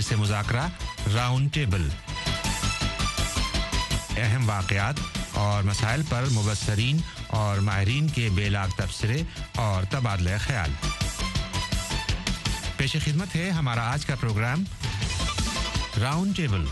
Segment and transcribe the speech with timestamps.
[0.00, 0.68] مجلس مذاکرہ،
[1.14, 1.88] round table.
[4.16, 4.94] اہم واقعات
[5.34, 9.22] اور مسائل پر مبصرین اور ماہرین کے بے لاکھ تبصرے
[9.56, 10.70] اور تبادلہ خیال۔
[12.76, 14.64] پیش خدمت ہے ہمارا آج کا پروگرام۔
[16.00, 16.64] Round table.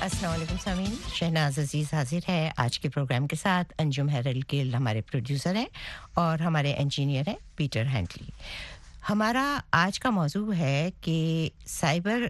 [0.00, 4.74] السلام علیکم سامعین، شہناز عزیز حاضر ہے آج کے پروگرام کے ساتھ۔ انجم ہیرل گل
[4.74, 5.66] ہمارے پروڈیوسر ہیں
[6.14, 8.30] اور ہمارے انجینئر ہیں پیٹر ہینڈلی
[9.10, 12.26] ہمارا آج کا موضوع ہے کہ سائبر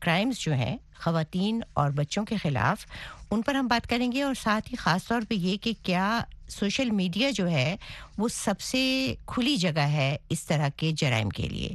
[0.00, 2.86] کرائمز جو ہیں، خواتین اور بچوں کے خلاف،
[3.30, 6.20] ان پر ہم بات کریں گے اور ساتھ ہی خاص طور پہ یہ کہ کیا
[6.48, 7.76] سوشل میڈیا جو ہے
[8.18, 11.68] وہ سب سے کھلی جگہ ہے اس طرح کے جرائم کے لیے۔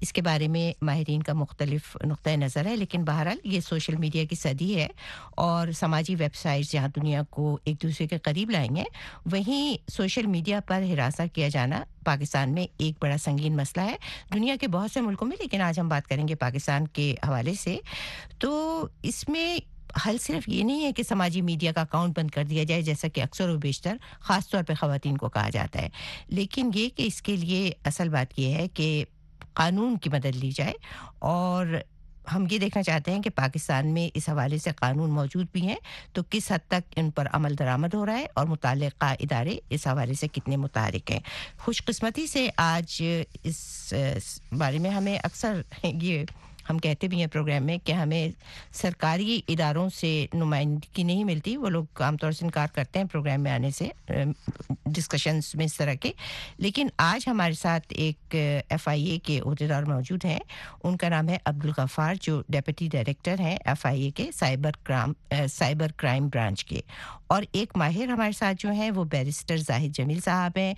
[0.00, 4.24] اس کے بارے میں ماہرین کا مختلف نقطۂ نظر ہے، لیکن بہرحال یہ سوشل میڈیا
[4.24, 4.88] کی صدی ہے
[5.36, 8.84] اور سماجی ویب سائٹس جہاں دنیا کو ایک دوسرے کے قریب لائیں گے،
[9.32, 13.96] وہیں سوشل میڈیا پر ہراساں کیا جانا پاکستان میں ایک بڑا سنگین مسئلہ ہے۔
[14.34, 17.54] دنیا کے بہت سے ملکوں میں، لیکن آج ہم بات کریں گے پاکستان کے حوالے
[17.54, 17.78] سے،
[18.38, 19.75] تو اس میں
[20.06, 23.08] حل صرف یہ نہیں ہے کہ سماجی میڈیا کا اکاؤنٹ بند کر دیا جائے، جیسا
[23.08, 25.88] کہ اکثر و بیشتر، خاص طور پہ خواتین کو کہا جاتا ہے۔
[26.28, 29.04] لیکن یہ کہ اس کے لیے اصل بات یہ ہے کہ
[29.52, 30.72] قانون کی مدد لی جائے
[31.18, 31.66] اور
[32.32, 35.76] ہم یہ دیکھنا چاہتے ہیں کہ پاکستان میں اس حوالے سے قانون موجود بھی ہیں،
[36.12, 39.86] تو کس حد تک ان پر عمل درآمد ہو رہا ہے اور متعلقہ ادارے اس
[39.86, 41.20] حوالے سے کتنے متحرک ہیں۔
[41.58, 43.02] خوش قسمتی سے آج
[43.42, 43.94] اس
[44.58, 46.24] بارے میں ہمیں اکثر یہ
[46.70, 48.28] ہم کہتے بھی ہیں پروگرام میں کہ ہمیں
[48.72, 53.40] سرکاری اداروں سے نمائندگی نہیں ملتی، وہ لوگ عام طور سے انکار کرتے ہیں پروگرام
[53.40, 53.88] میں آنے سے
[54.86, 56.12] ڈسکشنز میں اس طرح کے۔
[56.58, 58.34] لیکن آج ہمارے ساتھ ایک
[58.68, 60.40] ایف آئی اے کے عہدیدار موجود ہیں،
[60.84, 65.12] ان کا نام ہے عبدالغفار، جو ڈیپٹی ڈائریکٹر ہیں ایف آئی اے کے سائبر کرام
[65.50, 66.80] سائبر کرائم برانچ کے۔
[67.26, 70.74] اور ایک ماہر ہمارے ساتھ جو ہیں، وہ بیرسٹر زاہد جمیل صاحب ہیں۔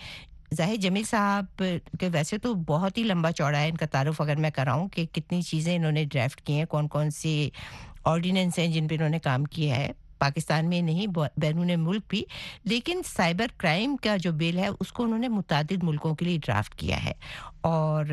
[0.54, 1.62] ظاہر جمیل صاحب
[2.00, 5.06] کے ویسے تو بہت ہی لمبا چوڑا ہے ان کا تعارف اگر میں کراؤں کہ
[5.06, 7.50] کتنی چیزیں انہوں نے ڈرافٹ کی ہیں کون کون سی
[8.04, 12.24] آرڈیننس ہیں جن پہ انہوں نے کام کیا ہے۔ پاکستان میں نہیں بیرون ملک بھی۔
[12.64, 16.38] لیکن سائبر کرائم کا جو بل ہے اس کو انہوں نے متعدد ملکوں کے لیے
[16.38, 17.12] ڈرافٹ کیا ہے۔
[17.60, 18.04] اور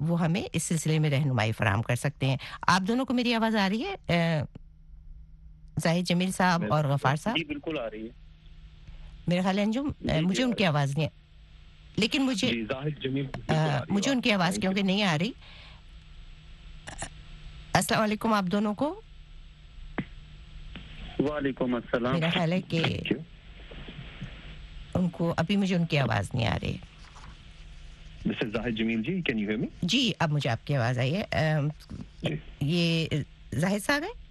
[0.00, 3.56] وہ ہمیں اس سلسلے میں رہنمائی فراہم کر سکتے ہیں۔ آپ دونوں کو میری آواز
[3.56, 4.42] آ رہی ہے؟
[5.82, 8.10] ظاہر جمیل صاحب اور غفار صاحب؟ جی، بالکل آ رہی ہے۔
[9.26, 11.27] میرا خیال انجم جی، جی، مجھے ان کی آواز نہیں ہے
[11.98, 12.50] لیکن مجھے
[13.88, 15.30] مجھے ان کی آواز کیونکہ نہیں آ رہی۔
[17.72, 19.00] السلام علیکم آپ دونوں کو؟
[21.18, 22.82] وعلیکم السلام۔ میرا خیال ہے کہ
[24.94, 26.76] ان کو ابھی مجھے ان کی آواز نہیں آ رہی۔
[28.28, 30.98] This is Zahid Jamil جی کین یو ہیئر می جی اب مجھے آپ کی آواز
[30.98, 31.24] آئی ہے۔
[32.60, 33.06] یہ
[33.52, 34.27] زاہد صاحب ہیں؟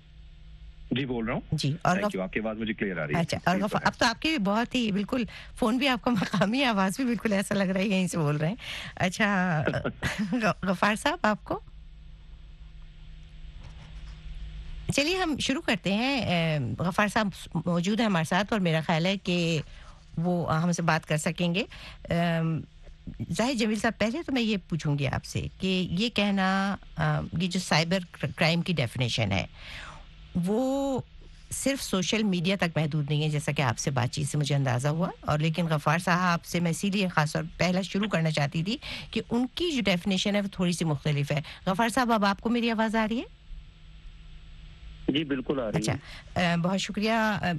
[0.92, 3.38] جی بول رہا ہوں۔ جی اور آپ کی آواز مجھے کلیئر آ رہی ہے۔ اچھا
[3.46, 5.24] اور اب تو آپ کی بھی بہت ہی بالکل
[5.56, 8.38] فون بھی آپ کا مقامی آواز بھی بالکل ایسا لگ رہا ہے یہیں سے بول
[8.38, 8.56] رہے ہیں۔
[8.96, 9.64] اچھا
[10.64, 11.60] غفار صاحب آپ کو؟
[14.96, 17.28] چلیے ہم شروع کرتے ہیں۔ غفار صاحب
[17.66, 19.62] موجود ہیں ہمارے ساتھ اور میرا خیال ہے کہ
[20.18, 21.64] وہ ہم سے بات کر سکیں گے۔
[23.38, 26.76] ظاہر جمیل صاحب پہلے تو میں یہ پوچھوں گی آپ سے کہ یہ کہنا
[27.42, 29.46] یہ جو سائبر کرائم کی ڈیفینیشن ہے
[30.36, 31.00] وہ
[31.52, 34.56] صرف سوشل میڈیا تک محدود نہیں ہے، جیسا کہ آپ سے بات چیت سے مجھے
[34.56, 38.32] اندازہ ہوا۔ اور لیکن غفار صاحب سے میں اسی لیے خاص طور پہلا شروع کرنا
[38.32, 38.78] چاہتی تھی
[39.12, 42.42] کہ ان کی جو ڈیفینیشن ہے وہ تھوڑی سی مختلف ہے۔ غفار صاحب، اب آپ
[42.42, 43.37] کو میری آواز آ رہی ہے؟
[45.08, 47.12] جی بالکل آ رہی اچھا بہت شکریہ۔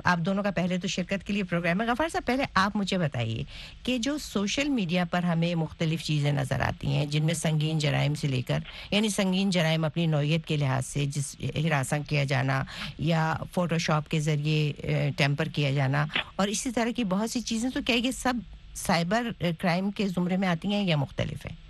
[0.04, 2.98] آپ دونوں کا پہلے تو شرکت کے لیے پروگرام ہے۔ غفار صاحب پہلے آپ مجھے
[2.98, 3.42] بتائیے
[3.82, 8.14] کہ جو سوشل میڈیا پر ہمیں مختلف چیزیں نظر آتی ہیں جن میں سنگین جرائم
[8.14, 8.58] سے لے کر
[8.90, 12.62] یعنی سنگین جرائم اپنی نوعیت کے لحاظ سے جس ہراساں کیا جانا
[12.98, 17.70] یا فوٹو شاپ کے ذریعے ٹیمپر کیا جانا اور اسی طرح کی بہت سی چیزیں
[17.70, 18.34] تو کیا یہ سب
[18.74, 21.67] سائبر کرائم کے زمرے میں آتی ہیں یا مختلف ہیں؟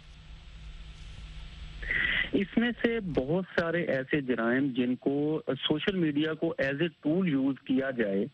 [2.33, 7.29] اس میں سے بہت سارے ایسے جرائم جن کو سوشل میڈیا کو ایز اے ٹول
[7.29, 8.25] یوز کیا جائے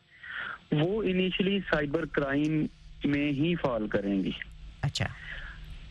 [0.73, 2.67] وہ انیشلی سائبر کرائم
[3.05, 4.31] میں ہی فال کریں گی
[4.83, 5.05] اچھا۔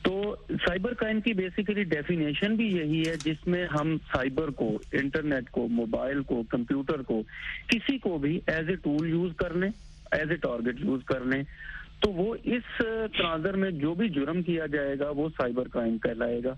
[0.01, 5.49] تو سائبر کرائم کی بیسیکلی ڈیفینیشن بھی یہی ہے جس میں ہم سائبر کو انٹرنیٹ
[5.49, 7.21] کو موبائل کو کمپیوٹر کو
[7.67, 9.69] کسی کو بھی ایز اے ٹول یوز کر لیں
[10.11, 11.43] ایز اے ٹارگیٹ یوز کر لیں۔
[11.99, 12.81] تو وہ اس
[13.17, 16.53] تناظر میں جو بھی جرم کیا جائے گا وہ سائبر کرائم کہلائے گا۔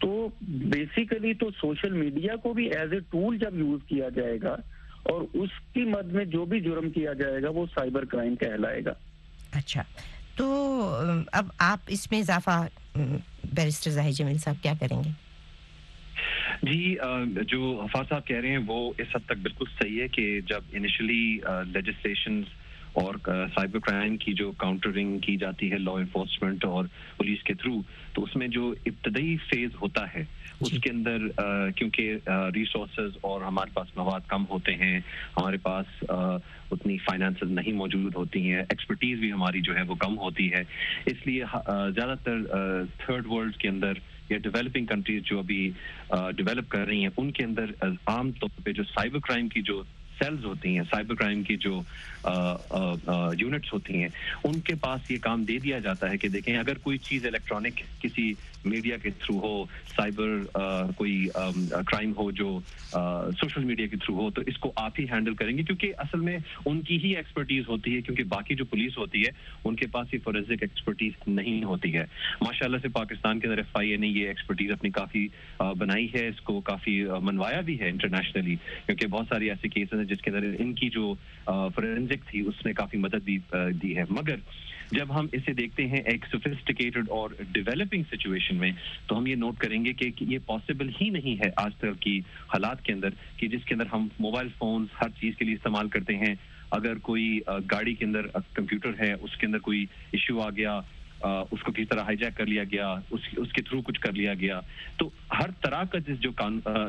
[0.00, 4.56] تو بیسیکلی تو سوشل میڈیا کو بھی ایز اے ٹول جب یوز کیا جائے گا
[5.02, 8.84] اور اس کی مد میں جو بھی جرم کیا جائے گا وہ سائبر کرائم کہلائے
[8.84, 8.92] گا۔
[9.52, 9.82] اچھا۔
[10.34, 10.46] تو
[11.32, 12.66] اب آپ اس میں اضافہ
[13.54, 15.10] بیرسٹر زاہی جمیل صاحب کیا کریں گے؟
[16.62, 16.96] جی
[17.48, 20.60] جو حفاظ صاحب کہہ رہے ہیں وہ اس حد تک بالکل صحیح ہے کہ جب
[20.72, 21.38] انیشلی
[21.72, 22.40] لیجسلیشن
[22.92, 23.14] اور
[23.54, 26.84] سائبر کرائم کی جو کاؤنٹرنگ کی جاتی ہے لا انفورسمنٹ اور
[27.16, 27.80] پولیس کے تھرو
[28.12, 30.24] تو اس میں جو ابتدائی فیز ہوتا ہے
[30.60, 31.26] اس کے اندر
[31.76, 32.16] کیونکہ
[32.54, 35.00] ریسورسز اور ہمارے پاس مواد کم ہوتے ہیں
[35.36, 36.04] ہمارے پاس
[36.70, 40.60] اتنی فائنانس نہیں موجود ہوتی ہیں ایکسپرٹیز بھی ہماری جو ہے وہ کم ہوتی ہے۔
[41.06, 41.44] اس لیے
[41.94, 42.42] زیادہ تر
[42.98, 43.92] تھرڈ ورلڈ کے اندر
[44.28, 45.70] یا ڈیولپنگ کنٹریز جو ابھی
[46.10, 47.70] ڈیولپ کر رہی ہیں ان کے اندر
[48.06, 49.82] عام طور پہ جو سائبر کرائم کی جو
[50.18, 51.80] سیلز ہوتی ہیں سائبر کرائم کی جو
[52.24, 54.08] یونٹس ہوتی ہیں،
[54.44, 57.82] ان کے پاس یہ کام دے دیا جاتا ہے کہ دیکھیں، اگر کوئی چیز الیکٹرانک
[58.00, 58.32] کسی
[58.64, 59.64] میڈیا کے تھرو ہو
[59.96, 60.28] سائبر
[60.96, 62.58] کوئی کرائم ہو جو
[62.90, 66.20] سوشل میڈیا کے تھرو ہو، تو اس کو آپ ہی ہینڈل کریں گے، کیونکہ اصل
[66.20, 69.30] میں ان کی ہی ایکسپرٹیز ہوتی ہے، کیونکہ باقی جو پولیس ہوتی ہے،
[69.64, 72.04] ان کے پاس یہ فورینسک ایکسپرٹیز نہیں ہوتی ہے۔
[72.40, 75.26] ماشاء اللہ سے پاکستان کے اندر ایف آئی اے نے یہ ایکسپرٹیز اپنی کافی
[75.78, 78.56] بنائی ہے، اس کو کافی منوایا بھی ہے انٹرنیشنلی
[78.86, 81.14] کیونکہ بہت ساری ایسے کیسز ہیں جس کے اندر ان کی جو
[81.46, 83.28] فورینسک تھی، اس نے کافی مدد
[83.82, 84.36] دی ہے۔ مگر
[84.90, 88.70] جب ہم اسے دیکھتے ہیں ایک سوفسٹیکیٹڈ اور ڈیولپنگ سچویشن میں،
[89.06, 92.18] تو ہم یہ نوٹ کریں گے کہ یہ پاسبل ہی نہیں ہے آج تک کی
[92.52, 95.88] حالات کے اندر کہ جس کے اندر ہم موبائل فونز ہر چیز کے لیے استعمال
[95.88, 96.34] کرتے ہیں۔
[96.70, 97.40] اگر کوئی
[97.70, 100.80] گاڑی کے اندر کمپیوٹر ہے، اس کے اندر کوئی ایشو آ گیا
[101.22, 104.12] اس کو کسی طرح ہائی جیک کر لیا گیا اس اس کے تھرو کچھ کر
[104.12, 104.60] لیا گیا۔
[104.96, 106.30] تو ہر طرح کا جس جو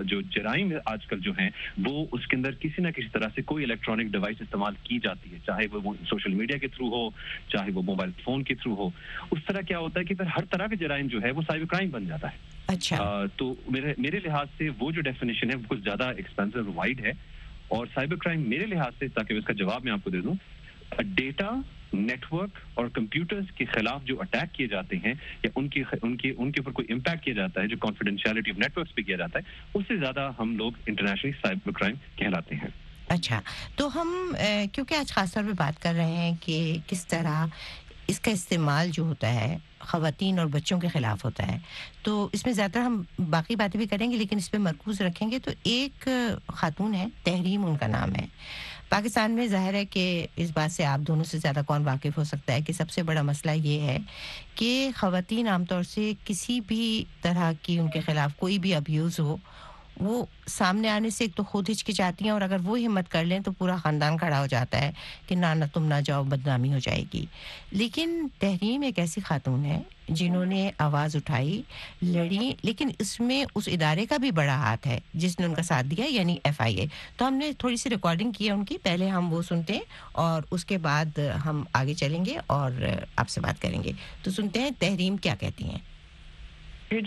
[0.03, 1.49] جو جرائم آج کل جو ہیں
[1.85, 5.31] وہ اس کے اندر کسی نہ کسی طرح سے کوئی الیکٹرانک ڈیوائس استعمال کی جاتی
[5.31, 7.09] ہے چاہے وہ سوشل میڈیا کے تھرو ہو
[7.47, 8.89] چاہے وہ موبائل فون کے تھرو ہو۔
[9.31, 11.65] اس طرح کیا ہوتا ہے کہ پھر ہر طرح کا جرائم جو ہے وہ سائبر
[11.65, 12.37] کرائم بن جاتا ہے۔
[12.67, 17.05] اچھا۔ تو میرے میرے لحاظ سے وہ جو ڈیفینیشن ہے وہ کچھ زیادہ ایکسپینسو وائڈ
[17.05, 17.11] ہے۔
[17.67, 20.33] اور سائبر کرائم میرے لحاظ سے تاکہ اس کا جواب میں آپ کو دے دوں
[21.03, 21.49] ڈیٹا
[21.93, 26.15] نیٹ ورک اور کمپیوٹرز کے خلاف جو اٹیک کیے جاتے ہیں یا ان کی ان
[26.17, 29.01] کی ان کے اوپر کوئی امپیکٹ کیا جاتا ہے جو کانفیڈینشیلٹی آف نیٹ ورکس پہ
[29.01, 32.69] کیا جاتا ہے، اس سے زیادہ ہم لوگ انٹرنیشنل سائبر کرائم کہلاتے ہیں۔
[33.07, 33.41] اچھا
[33.75, 34.35] تو ہم
[34.73, 37.45] کیونکہ آج خاص طور پہ بات کر رہے ہیں کہ کس طرح
[38.07, 41.57] اس کا استعمال جو ہوتا ہے خواتین اور بچوں کے خلاف ہوتا ہے،
[42.03, 45.29] تو اس میں زیادہ ہم باقی باتیں بھی کریں گے، لیکن اس پہ مرکوز رکھیں
[45.31, 46.07] گے۔ تو ایک
[46.47, 48.25] خاتون ہے، تحریم ان کا نام ہے۔
[48.91, 50.01] پاکستان میں ظاہر ہے کہ
[50.35, 53.03] اس بات سے آپ دونوں سے زیادہ کون واقف ہو سکتا ہے کہ سب سے
[53.03, 53.97] بڑا مسئلہ یہ ہے
[54.55, 56.83] کہ خواتین عام طور سے کسی بھی
[57.21, 59.37] طرح کی ان کے خلاف کوئی بھی ابیوز ہو
[60.01, 63.39] وہ سامنے آنے سے ایک تو خود ہچکچاتی ہیں اور اگر وہ ہمت کر لیں
[63.39, 64.91] تو پورا خاندان کھڑا ہو جاتا ہے
[65.27, 67.25] کہ نہ نہ تم نہ جاؤ، بدنامی ہو جائے گی۔
[67.71, 71.61] لیکن تحریم ایک ایسی خاتون ہے جنہوں نے آواز اٹھائی،
[72.01, 75.61] لڑی، لیکن اس میں اس ادارے کا بھی بڑا ہاتھ ہے جس نے ان کا
[75.61, 76.85] ساتھ دیا یعنی ایف آئی اے۔
[77.17, 79.83] تو ہم نے تھوڑی سی ریکارڈنگ کی ہے ان کی، پہلے ہم وہ سنتے ہیں
[80.11, 82.71] اور اس کے بعد ہم آگے چلیں گے اور
[83.15, 83.91] آپ سے بات کریں گے۔
[84.23, 85.77] تو سنتے ہیں تحریم کیا کہتی ہیں؟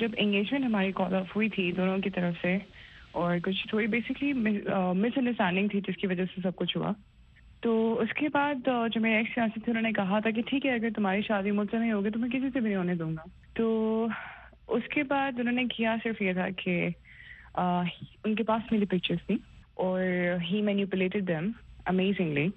[0.01, 2.59] جب انگیجمنٹ ہماری کال آف ہوئی تھی، دونوں کی طرف سے
[3.15, 6.93] اور کچھ تھوڑی بیسکلی مس انڈرسٹینڈنگ تھی جس کی وجہ سے سب کچھ ہوا۔
[7.61, 10.67] تو اس کے بعد جو میرے ایکس سیاسی تھے، انہوں نے کہا تھا کہ ٹھیک
[10.67, 12.95] ہے، اگر تمہاری شادی مجھ سے نہیں ہوگی تو میں کسی سے بھی نہیں ہونے
[12.95, 13.25] دوں گا۔
[13.55, 13.67] تو
[14.69, 16.89] اس کے بعد انہوں نے کیا، صرف یہ تھا کہ
[17.55, 19.37] ان کے پاس میری پکچرس تھیں
[19.75, 20.01] اور
[20.51, 21.51] ہی مینیپولیٹڈ دیم
[21.87, 22.49] امیزنگلی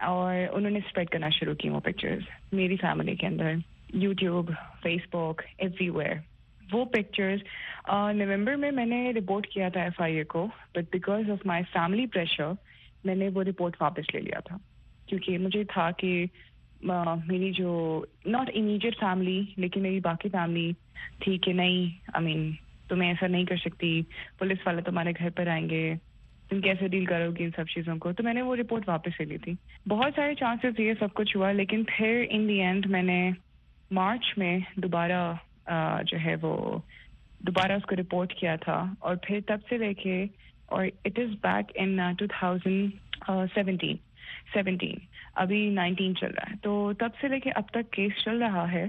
[0.00, 2.22] اور انہوں نے اسپریڈ کرنا شروع کی وہ پکچرز
[2.52, 3.52] میری فیملی کے اندر
[3.94, 4.50] YouTube
[4.82, 6.14] Facebook everywhere
[6.72, 7.40] وہ پکچرز
[8.14, 11.62] نومبر میں میں نے رپورٹ کیا تھا ایف آئی اے کو but because of my
[11.72, 12.52] family pressure
[13.04, 14.56] میں نے وہ رپورٹ واپس لے لیا تھا.
[15.06, 16.24] کیونکہ مجھے تھا کہ
[16.80, 20.72] میری جو ناٹ امیجیٹ فیملی لیکن میری باقی فیملی
[21.20, 22.50] تھی کہ نہیں آئی مین
[22.88, 24.00] تمہیں ایسا نہیں کر سکتی،
[24.38, 25.94] پولیس والے تمہارے گھر پر آئیں گے،
[26.50, 29.18] تم کیسے ڈیل کرو گی ان سب چیزوں کو؟ تو میں نے وہ رپورٹ واپس
[29.20, 29.52] لے لی تھی.
[29.88, 33.30] بہت سارے چانسز یہ سب کچھ ہوا، لیکن پھر ان دی اینڈ میں نے
[33.90, 35.32] مارچ میں دوبارہ
[36.06, 36.78] جو ہے وہ
[37.40, 40.24] دوبارہ اس کو رپورٹ کیا تھا اور پھر تب سے لے کے
[40.66, 42.90] اور it is back in two thousand
[43.54, 43.96] seventeen
[44.54, 44.98] seventeen
[45.34, 48.72] ابھی نائنٹین چل رہا ہے۔ تو تب سے لے کے اب تک کیس چل رہا
[48.72, 48.84] ہے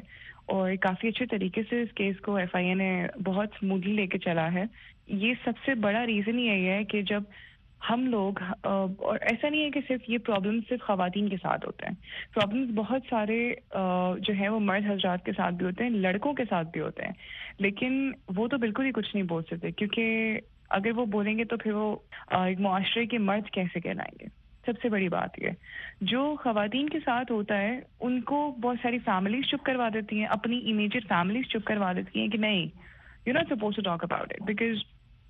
[0.46, 4.08] اور کافی اچھے طریقے سے اس کیس کو ایف آئی اے نے بہت اسموتھلی لے
[4.08, 4.64] کے چلا ہے۔
[5.08, 7.24] یہ سب سے بڑا ریزن یہی ہے کہ جب
[7.90, 11.86] ہم لوگ اور ایسا نہیں ہے کہ صرف یہ پرابلم صرف خواتین کے ساتھ ہوتے
[11.86, 11.94] ہیں۔
[12.36, 13.54] پرابلمس بہت سارے
[14.20, 17.06] جو ہے وہ مرد حضرات کے ساتھ بھی ہوتے ہیں، لڑکوں کے ساتھ بھی ہوتے
[17.06, 17.14] ہیں۔
[17.60, 21.58] لیکن وہ تو بالکل ہی کچھ نہیں بول سکتے، کیونکہ اگر وہ بولیں گے تو
[21.58, 21.96] پھر وہ
[22.32, 24.28] ایک معاشرے کے مرد کیسے کہلائیں گے؟
[24.66, 25.50] سب سے بڑی بات یہ
[26.02, 30.26] جو خواتین کے ساتھ ہوتا ہے، ان کو بہت ساری فیملیز چپ کروا دیتی ہیں،
[30.26, 32.68] اپنی امیجیٹ فیملیز چپ کروا دیتی ہیں کہ نہیں
[33.26, 34.84] you not suppose to talk about it because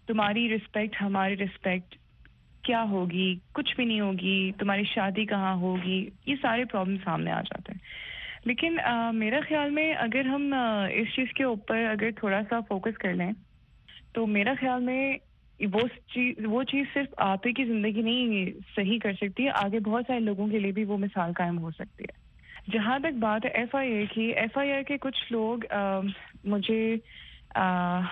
[0.07, 1.95] تمہاری رسپیکٹ ہماری رسپیکٹ
[2.63, 7.41] کیا ہوگی؟ کچھ بھی نہیں ہوگی، تمہاری شادی کہاں ہوگی؟ یہ سارے پرابلم سامنے آ
[7.41, 7.79] جاتے ہیں۔
[8.45, 8.77] لیکن
[9.13, 10.53] میرا خیال میں اگر ہم
[10.93, 13.31] اس چیز کے اوپر اگر تھوڑا سا فوکس کر لیں،
[14.13, 15.17] تو میرا خیال میں
[15.73, 15.79] وہ
[16.13, 20.03] چیز وہ چیز صرف آپ ہی کی زندگی نہیں صحیح کر سکتی ہے آگے بہت
[20.07, 22.29] سارے لوگوں کے لیے بھی وہ مثال قائم ہو سکتی ہے۔
[22.71, 25.57] جہاں تک بات ہے ایف آئی اے کی ایف آئی اے کے کچھ لوگ
[26.43, 26.95] مجھے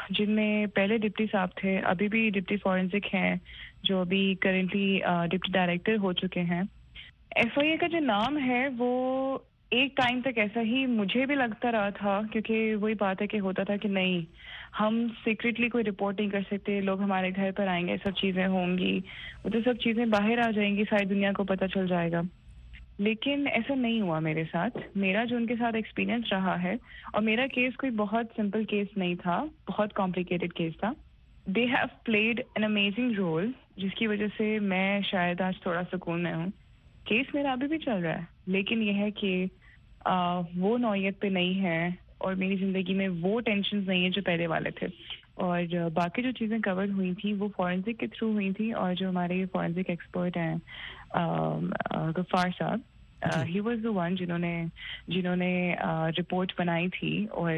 [0.10, 3.36] جن میں پہلے ڈپٹی صاحب تھے، ابھی بھی ڈپٹی فورینسک ہیں،
[3.84, 5.00] جو ابھی کرنٹلی
[5.32, 6.62] ڈپٹی ڈائریکٹر ہو چکے ہیں۔
[7.36, 9.38] ایف آئی اے کا جو نام ہے، وہ
[9.72, 13.40] ایک ٹائم تک ایسا ہی مجھے بھی لگتا رہا تھا، کیونکہ وہی بات ہے کہ
[13.40, 14.22] ہوتا تھا کہ نہیں،
[14.80, 18.48] ہم سیکرٹلی کوئی رپورٹ نہیں کر سکتے، لوگ ہمارے گھر پر آئیں گے، سب چیزیں
[18.48, 19.00] ہوں گی،
[19.44, 22.22] وہ تو سب چیزیں باہر آ جائیں گی، ساری دنیا کو پتہ چل جائے گا۔
[22.98, 26.76] لیکن ایسا نہیں ہوا میرے ساتھ۔ میرا جو ان کے ساتھ ایکسپیرینس رہا ہے،
[27.14, 30.92] اور میرا کیس کوئی بہت سمپل کیس نہیں تھا، بہت کمپلیکیٹڈ کیس تھا۔
[31.46, 36.24] They have played an amazing role جس کی وجہ سے میں شاید آج تھوڑا سکون
[36.24, 36.48] میں ہوں۔
[37.06, 39.46] کیس میرا ابھی بھی چل رہا ہے، لیکن یہ ہے کہ
[40.56, 44.48] وہ نوعیت پہ نہیں ہے۔ اور میری زندگی میں وہ ٹینشن نہیں ہیں جو پہلے
[44.48, 44.88] والے تھے۔
[45.36, 45.62] اور
[45.94, 49.46] باقی جو چیزیں کور ہوئی تھیں، وہ فورینسک کے تھرو ہوئی تھیں۔ اور جو ہمارے
[49.52, 50.56] فورینسک ایکسپرٹ ہیں
[52.18, 52.80] غفار صاحب
[53.46, 54.66] ہی واز دا ون جنہوں نے
[55.08, 55.76] جنہوں نے
[56.20, 57.52] رپورٹ بنائی تھی اور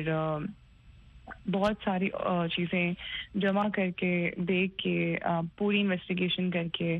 [1.52, 2.10] بہت ساری
[2.56, 2.94] چیزیں
[3.36, 5.18] جمع کر کے دیکھ کے
[5.58, 6.98] پوری انویسٹیگیشن کر کے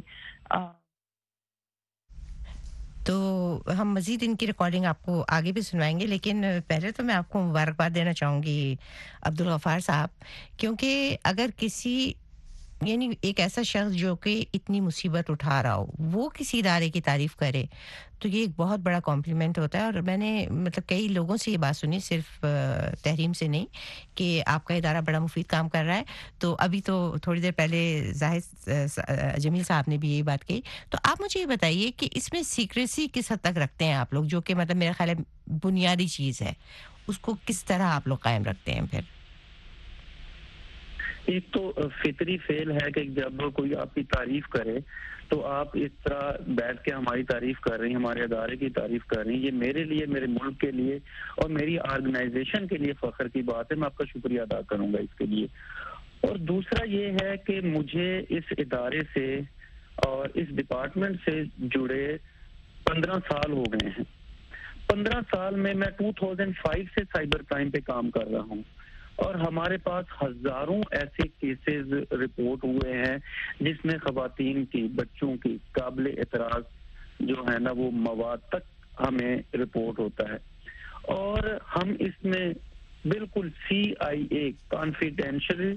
[3.04, 7.04] تو ہم مزید ان کی ریکارڈنگ آپ کو آگے بھی سنوائیں گے لیکن پہلے تو
[7.04, 8.76] میں آپ کو مبارکباد دینا چاہوں گی
[9.22, 10.10] عبدالغفار صاحب
[10.58, 12.14] کیونکہ اگر کسی
[12.82, 17.02] یعنی ایک ایسا شخص جو کہ اتنی مصیبت اٹھا رہا ہو، وہ کسی ادارے کی
[17.02, 17.66] تعریف کرے
[18.20, 21.52] تو یہ ایک بہت بڑا کمپلیمنٹ ہوتا ہے اور میں نے مطلب کئی لوگوں سے
[21.52, 22.46] یہ بات سنی، صرف
[23.04, 23.66] تحریم سے نہیں
[24.16, 26.04] کہ آپ کا ادارہ بڑا مفید کام کر رہا ہے۔
[26.40, 28.68] تو ابھی تو تھوڑی دیر پہلے ظاہر
[29.38, 32.42] جمیل صاحب نے بھی یہی بات کہی۔ تو آپ مجھے یہ بتائیے کہ اس میں
[32.42, 36.08] سیکریسی کس حد تک رکھتے ہیں آپ لوگ؟ جو کہ مطلب میرا خیال ہے بنیادی
[36.08, 36.54] چیز ہے۔
[37.08, 39.02] اس کو کس طرح آپ لوگ قائم رکھتے ہیں پھر؟
[41.32, 44.80] ایک تو فطری فیل ہے کہ جب کوئی آپ کی تعریف کرے
[45.28, 49.06] تو آپ اس طرح بیٹھ کے ہماری تعریف کر رہی ہیں، ہمارے ادارے کی تعریف
[49.06, 50.96] کر رہی ہیں۔ یہ میرے لیے، میرے ملک کے لیے
[51.36, 54.94] اور میری آرگنائزیشن کے لیے فخر کی بات ہے۔ میں آپ کا شکریہ ادا کروں
[54.94, 55.48] گا اس کے لیے۔
[56.22, 59.40] اور دوسرا یہ ہے کہ مجھے اس ادارے سے
[59.96, 62.18] اور اس ڈپارٹمنٹ سے جڑے
[62.84, 64.04] پندرہ سال ہو گئے ہیں۔
[64.88, 68.62] پندرہ سال میں میں ٹو تھاؤزینڈ فائیو سے سائبر کرائم پہ کام کر رہا ہوں۔
[69.20, 73.18] اور ہمارے پاس ہزاروں ایسے کیسز رپورٹ ہوئے ہیں
[73.60, 76.64] جس میں خواتین کی، بچوں کی قابل اعتراض
[77.20, 78.64] جو ہے نا وہ مواد تک
[79.00, 80.38] ہمیں رپورٹ ہوتا ہے۔
[81.02, 81.38] اور
[81.76, 82.54] ہم اس میں
[83.06, 85.74] بالکل سی آئی اے کانفیڈینشل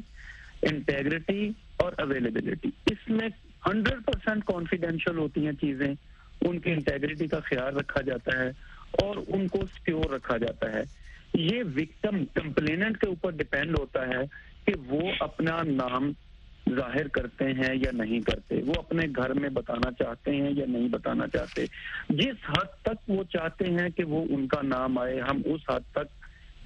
[0.63, 3.29] انٹیگریٹی اور اویلیبلٹی اس میں
[3.67, 5.95] ہنڈریڈ پرسینٹ کانفیڈینشیل ہوتی ہیں چیزیں۔
[6.41, 8.49] ان کی انٹیگریٹی کا خیال رکھا جاتا ہے
[9.03, 11.02] اور ان کو سکیور رکھا جاتا ہے۔
[11.35, 14.25] یہ وکٹم کمپلیننٹ کے اوپر ڈپینڈ ہوتا ہے
[14.67, 16.11] کہ وہ اپنا نام
[16.71, 20.89] ظاہر کرتے ہیں یا نہیں کرتے وہ اپنے گھر میں بتانا چاہتے ہیں یا نہیں
[20.89, 21.65] بتانا چاہتے
[22.11, 25.91] جس حد تک وہ چاہتے ہیں کہ وہ ان کا نام آئے ہم اس حد
[25.93, 26.21] تک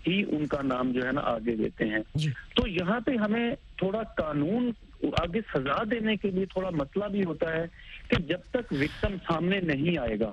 [0.09, 3.55] ہی ان کا نام جو ہے نا آگے دیتے ہیں جی۔ تو یہاں پہ ہمیں
[3.77, 4.71] تھوڑا قانون
[5.15, 7.65] آگے سزا دینے کے لیے تھوڑا مسئلہ بھی ہوتا ہے
[8.09, 10.33] کہ جب تک وکٹم سامنے نہیں آئے گا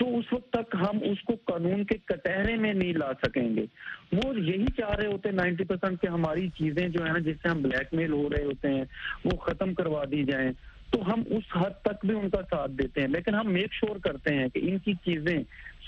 [0.00, 3.66] تو اس وقت تک ہم اس کو قانون کے کٹہرے میں نہیں لا سکیں گے۔
[4.12, 7.36] وہ یہی چاہ رہے ہوتے ہیں نائنٹی پرسینٹ کہ ہماری چیزیں جو ہے نا، جس
[7.42, 8.84] سے ہم بلیک میل ہو رہے ہوتے ہیں،
[9.24, 10.52] وہ ختم کروا دی جائیں۔
[10.90, 13.96] تو ہم اس حد تک بھی ان کا ساتھ دیتے ہیں۔ لیکن ہم میک شور
[13.96, 15.38] کرتے ہیں کہ ان کی چیزیں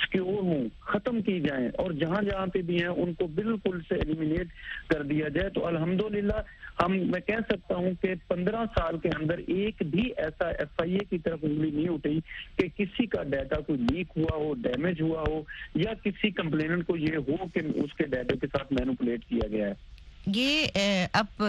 [0.03, 3.95] سکیور ہوں، ختم کی جائیں اور جہاں جہاں پہ بھی ہیں ان کو بالکل سے
[3.95, 4.47] ایلیمینیٹ
[4.89, 6.41] کر دیا جائے۔ تو الحمدللہ،
[6.83, 10.93] ہم، میں کہہ سکتا ہوں کہ پندرہ سال کے اندر ایک بھی ایسا ایف آئی
[10.93, 12.21] اے کی طرف انگلی نہیں اٹھی
[12.57, 15.43] کہ کسی کا ڈیٹا کوئی لیک ہوا ہو ڈیمیج ہوا ہو
[15.75, 19.67] یا کسی کمپلیننٹ کو یہ ہو کہ اس کے ڈیٹا کے ساتھ مینوپولیٹ کیا گیا
[19.67, 19.92] ہے۔
[20.27, 20.67] یہ
[21.13, 21.43] اب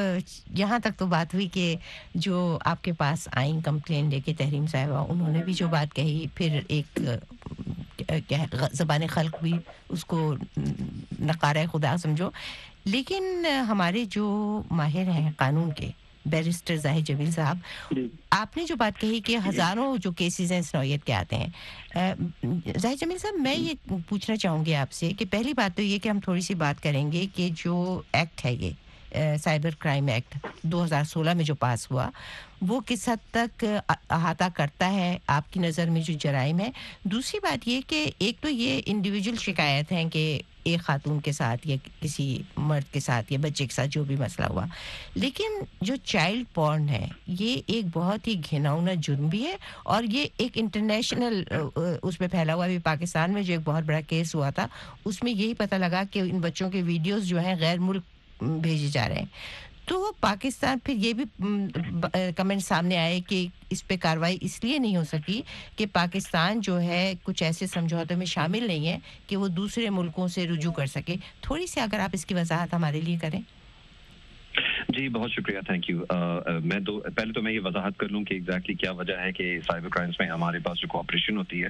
[0.54, 1.76] یہاں تک تو بات ہوئی کہ
[2.16, 5.96] جو آپ کے پاس آئیں کمپلین لے کے تحریم صاحبہ، انہوں نے بھی جو بات
[5.96, 7.00] کہی، پھر ایک
[8.72, 9.54] زبان خلق بھی
[9.90, 10.36] اس کو
[11.20, 12.30] نقارہ خدا سمجھو۔
[12.86, 15.90] لیکن ہمارے جو ماہر ہیں قانون کے
[16.26, 17.58] بیرسٹر ظاہر جمیل صاحب
[17.92, 21.50] جی۔ آپ نے جو بات کہی کہ ہزاروں جو کیسز ہیں نوعیت کے آتے ہیں
[22.78, 23.74] ظاہر جمیل صاحب میں یہ
[24.10, 26.84] پوچھنا چاہوں گی آپ سے کہ پہلی بات تو یہ کہ ہم تھوڑی سی بات
[26.84, 28.72] کریں گے کہ جو ایکٹ ہے یہ
[29.44, 32.10] سائبر کرائم ایکٹ دو ہزار سولہ میں جو پاس ہوا،
[32.62, 36.70] وہ کس حد تک احاطہ کرتا ہے آپ کی نظر میں جو جرائم ہے؟
[37.04, 41.68] دوسری بات یہ کہ ایک تو یہ انڈیویجول شکایت ہیں کہ ایک خاتون کے ساتھ
[41.68, 42.26] یا کسی
[42.58, 44.66] مرد کے ساتھ یا بچے کے ساتھ جو بھی مسئلہ ہوا۔
[45.16, 50.26] لیکن جو چائلڈ پورن ہے، یہ ایک بہت ہی گھناؤنا جرم بھی ہے اور یہ
[50.38, 51.44] ایک انٹرنیشنل
[52.04, 54.68] اس میں پھیلا ہوا بھی پاکستان میں جو ایک بہت بڑا کیس ہوا تھا،
[55.06, 58.04] اس میں یہی پتہ لگا کہ ان بچوں کے ویڈیوز جو ہیں غیر ملک
[58.62, 59.26] بھیجے جا رہے ہیں۔
[59.86, 61.24] تو پاکستان پھر یہ بھی
[62.36, 65.42] کمنٹ سامنے آئے کہ اس پہ کاروائی اس لیے نہیں ہو سکی
[65.76, 68.98] کہ پاکستان جو ہے کچھ ایسے سمجھوتے میں شامل نہیں ہے
[69.28, 72.74] کہ وہ دوسرے ملکوں سے رجوع کر سکے۔ تھوڑی سی اگر آپ اس کی وضاحت
[72.74, 73.40] ہمارے لیے کریں۔
[74.90, 76.00] جی بہت شکریہ تھینک یو
[76.64, 79.58] میں دو پہلے تو میں یہ وضاحت کر لوں کہ ایگزیکٹلی کیا وجہ ہے کہ
[79.68, 81.70] سائبر کرائمس میں ہمارے پاس جو کوآپریشن ہوتی ہے،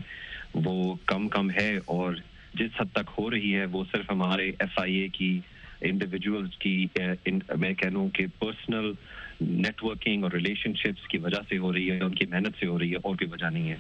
[0.66, 2.16] وہ کم کم ہے اور
[2.54, 5.40] جس حد تک ہو رہی ہے، وہ صرف ہمارے ایف آئی اے کی
[5.84, 8.92] انڈیویجولس کی eh, میں کہہ لوں کہ پرسنل
[9.42, 12.66] نیٹ ورکنگ اور ریلیشن شپس کی وجہ سے ہو رہی ہے، ان کی محنت سے
[12.66, 13.76] ہو رہی ہے، اور کوئی وجہ نہیں ہے۔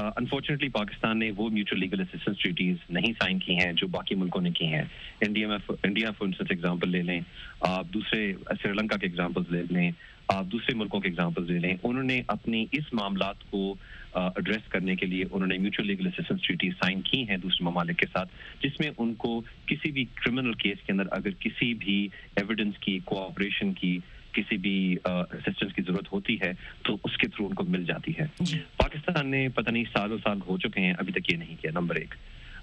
[0.00, 4.14] uh, انفارچونیٹلی پاکستان نے وہ میوچل لیگل اسسٹنس ٹریٹیز نہیں سائن کی ہیں جو باقی
[4.14, 4.82] ملکوں نے کی ہیں۔
[5.20, 7.20] انڈیا میں انڈیا فار انسٹنس ایگزامپل لے لیں۔
[7.60, 9.90] آپ دوسرے سری لنکا کے ایگزامپل لے لیں۔
[10.28, 13.74] آپ دوسرے ملکوں کے ایگزامپل لے لیں۔ انہوں نے اپنی اس معاملات کو
[14.16, 17.98] ایڈریس کرنے کے لیے انہوں نے mutual legal assistance treaty sign کی ہیں دوسرے ممالک
[17.98, 18.28] کے ساتھ
[18.62, 22.98] جس میں ان کو کسی بھی کرمنل کیس کے اندر اگر کسی بھی ایویڈنس کی
[23.04, 23.98] کوآپریشن کی
[24.32, 26.52] کسی بھی اسسٹنس کی ضرورت ہوتی ہے
[26.84, 30.18] تو اس کے تھرو ان کو مل جاتی ہے۔ جی۔ پاکستان نے پتہ نہیں سالوں
[30.24, 32.14] سال ہو چکے ہیں ابھی تک یہ نہیں کیا نمبر ایک۔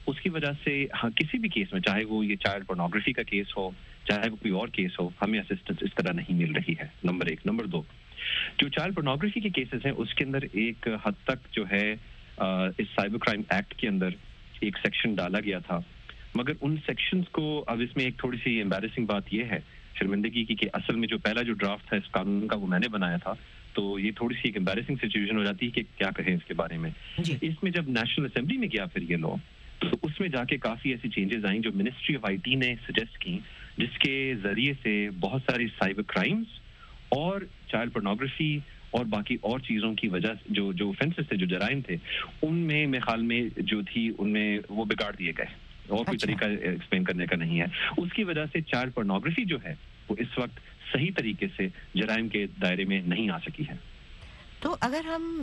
[0.08, 3.24] اس کی وجہ سے ہاں کسی بھی کیس میں چاہے وہ یہ چائلڈ پورنوگرافی کا
[3.24, 3.70] کیس ہو
[4.04, 7.26] چاہے وہ کوئی اور کیس ہو ہمیں اسسٹنس اس طرح نہیں مل رہی ہے نمبر
[7.26, 7.82] ایک۔ نمبر دو
[8.58, 11.92] جو چائلڈ پورنوگرافی کے کیسز ہیں اس کے اندر ایک حد تک جو ہے
[12.78, 14.10] اس سائبر کرائم ایکٹ کے اندر
[14.60, 15.80] ایک سیکشن ڈالا گیا تھا۔
[16.36, 19.60] مگر ان سیکشنز کو اب اس میں ایک تھوڑی سی امبیرسنگ بات یہ ہے
[20.00, 22.80] شرمندگی کی کہ اصل میں جو پہلا جو ڈرافٹ تھا اس قانون کا وہ میں
[22.80, 23.34] نے بنایا تھا
[23.74, 26.54] تو یہ تھوڑی سی ایک امبیرسنگ سچویشن ہو جاتی ہے کہ کیا کہیں اس کے
[26.54, 29.36] بارے میں۔ جی۔ اس میں جب نیشنل اسمبلی میں گیا پھر یہ لا
[29.80, 32.74] تو اس میں جا کے کافی ایسی چینجز آئیں جو منسٹری آف آئی ٹی نے
[32.88, 33.40] سجیسٹ کی
[33.78, 36.60] جس کے ذریعے سے بہت ساری سائبر کرائمز
[37.10, 37.42] اور
[37.74, 38.60] چائلڈ پورنوگرافی
[38.92, 41.96] اور باقی اور چیزوں کی وجہ جو جو فینسز تھے جو جرائم تھے
[42.42, 45.46] ان میں میرے خیال میں جو تھی ان میں وہ بگاڑ دیے گئے۔
[45.90, 47.66] اور کوئی اچھا۔ طریقہ ایکسپلین کرنے کا نہیں ہے۔
[47.98, 49.76] اس کی وجہ سے چائلڈ پورنوگرافی جو ہے
[50.10, 50.60] وہ اس وقت
[50.94, 53.93] صحیح طریقے سے جرائم کے دائرے میں نہیں آ سکی ہے۔
[54.64, 55.42] تو اگر ہم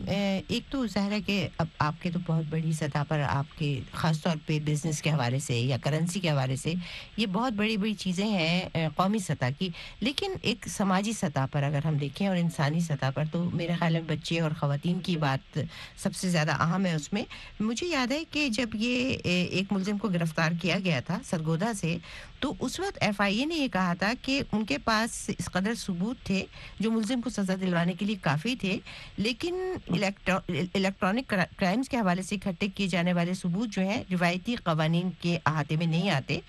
[0.49, 3.81] ایک تو ظاہر ہے کہ اب آپ کے تو بہت بڑی سطح پر آپ کے
[3.93, 6.73] خاص طور پہ بزنس کے حوالے سے یا کرنسی کے حوالے سے
[7.17, 9.69] یہ بہت بڑی بڑی چیزیں ہیں قومی سطح کی۔
[10.01, 13.93] لیکن ایک سماجی سطح پر اگر ہم دیکھیں اور انسانی سطح پر، تو میرے خیال
[13.93, 15.59] میں بچے اور خواتین کی بات
[15.97, 17.25] سب سے زیادہ اہم ہے اس میں۔
[17.61, 21.97] مجھے یاد ہے کہ جب یہ ایک ملزم کو گرفتار کیا گیا تھا سرگودا سے
[22.41, 25.49] تو اس وقت ایف آئی اے نے یہ کہا تھا کہ ان کے پاس اس
[25.53, 26.45] قدر ثبوت تھے
[26.81, 28.79] جو ملزم کو سزا دلوانے کے لیے کافی تھے
[29.17, 29.55] لیکن
[29.89, 35.39] الیکٹرانک کرائمز کے حوالے سے اکٹھے کیے جانے والے ثبوت جو ہیں روایتی قوانین کے
[35.47, 36.41] احاطے میں نہیں آتے۔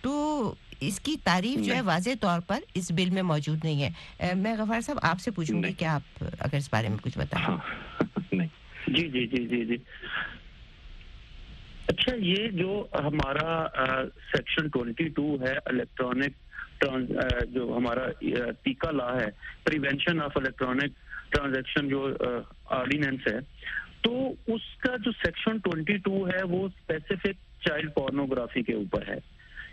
[0.00, 4.34] تو اس کی تعریف جو ہے واضح طور پر اس بل میں موجود نہیں ہے۔
[4.34, 7.56] میں غفار صاحب آپ سے پوچھوں گی کہ آپ اگر اس بارے میں کچھ بتائیں۔
[8.88, 9.76] جی جی جی جی جی۔
[11.88, 13.66] اچھا یہ جو ہمارا
[14.32, 16.44] سیکشن ٹوینٹی ٹو ہے الیکٹرانک
[17.50, 18.06] جو ہمارا
[18.62, 19.28] ٹیکا لا ہے
[19.64, 22.08] پریونشن آف الیکٹرانک ٹرانزیکشن جو
[22.78, 23.38] آرڈیننس ہے،
[24.02, 24.12] تو
[24.46, 29.18] اس کا جو سیکشن ٹوینٹی ٹو ہے، وہ اسپیسیفک چائلڈ پورنوگرافی کے اوپر ہے۔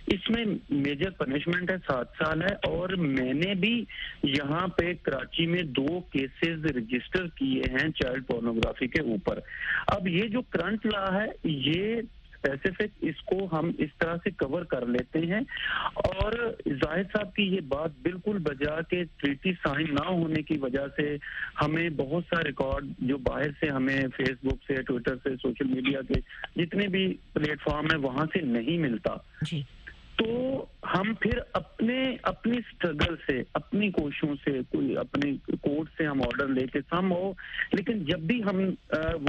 [0.08, 3.86] اس میں میجر پنشمنٹ ہے، سات سال ہے۔ اور میں نے بھی
[4.24, 9.40] یہاں پہ کراچی میں دو کیسز رجسٹر کیے ہیں چائلڈ پورنوگرافی کے اوپر۔
[9.88, 14.62] اب یہ جو کرنٹ لا ہے، یہ اسپیسیفک اس کو ہم اس طرح سے کور
[14.62, 15.42] کر لیتے ہیں۔
[15.94, 16.34] اور
[16.66, 21.18] زاہد صاحب کی یہ بات بالکل بجا کے ٹریٹی سائن نہ ہونے کی وجہ سے
[21.62, 26.00] ہمیں بہت سا ریکارڈ جو باہر سے ہمیں فیس بک سے ٹویٹر سے سوشل میڈیا
[26.02, 26.20] کے
[26.56, 29.64] جتنے بھی پلیٹ فارم ہیں، وہاں سے نہیں ملتا۔ جی۔
[30.16, 36.22] تو ہم پھر اپنے اپنی اسٹرگل سے، اپنی کوششوں سے، کوئی اپنے کورٹ سے ہم
[36.22, 37.34] آرڈر لے کے سم ہو۔
[37.74, 38.62] لیکن جب بھی ہم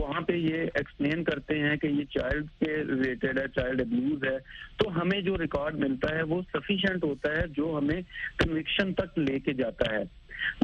[0.01, 4.39] وہاں پہ یہ ایکسپلین کرتے ہیں کہ یہ چائلڈ کے ریلیٹڈ ہے چائلڈ ابیوز ہے،
[4.77, 8.03] تو ہمیں جو ریکارڈ ملتا ہے وہ سفیشینٹ ہوتا ہے جو ہمیں
[8.39, 10.03] کنوکشن تک لے کے جاتا ہے۔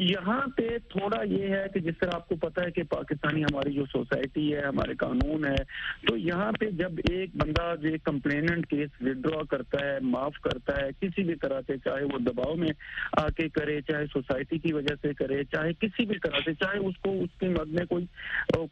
[0.00, 3.72] یہاں پہ تھوڑا یہ ہے کہ جس طرح آپ کو پتا ہے کہ پاکستانی ہماری
[3.72, 5.62] جو سوسائٹی ہے، ہمارے قانون ہے،
[6.06, 10.88] تو یہاں پہ جب ایک بندہ، جو کمپلیننٹ کیس ودرا کرتا ہے، معاف کرتا ہے،
[11.00, 12.72] کسی بھی طرح سے چاہے وہ دباؤ میں
[13.16, 16.78] آ کے کرے، چاہے سوسائٹی کی وجہ سے کرے، چاہے کسی بھی طرح سے، چاہے
[16.78, 18.06] اس کو اس کی مد میں کوئی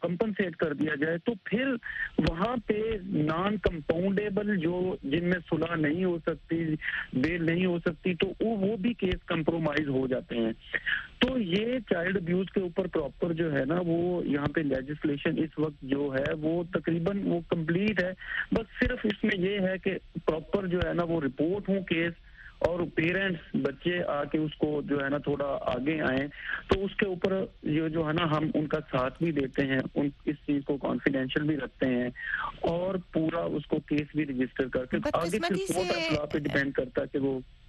[0.01, 1.73] کمپنسیٹ کر دیا جائے، تو پھر
[2.29, 6.63] وہاں پہ نان کمپاؤنڈیبل جو جن میں سلح نہیں ہو سکتی،
[7.13, 10.51] بیل نہیں ہو سکتی، تو وہ بھی کیس کمپرومائز ہو جاتے ہیں۔
[11.19, 15.59] تو یہ چائلڈ ابیوز کے اوپر پراپر جو ہے نا وہ یہاں پہ لیجسلیشن اس
[15.59, 18.11] وقت جو ہے وہ تقریباً وہ کمپلیٹ ہے۔
[18.51, 22.13] بس صرف اس میں یہ ہے کہ پراپر جو ہے نا وہ رپورٹ ہوں کیس
[22.59, 26.27] اور پیرنٹس بچے آ کے اس کو جو ہے نا تھوڑا آگے آئیں۔
[26.67, 27.33] تو اس کے اوپر
[27.63, 30.77] یہ جو ہے نا ہم ان کا ساتھ بھی دیتے ہیں ان اس چیز کو
[30.77, 32.09] کانفیڈینشیل بھی رکھتے ہیں
[32.61, 35.39] اور پورا اس کو کیس بھی رجسٹر کر کے آگے
[36.33, 37.39] پہ ڈیپینڈ کرتا ہے کہ وہ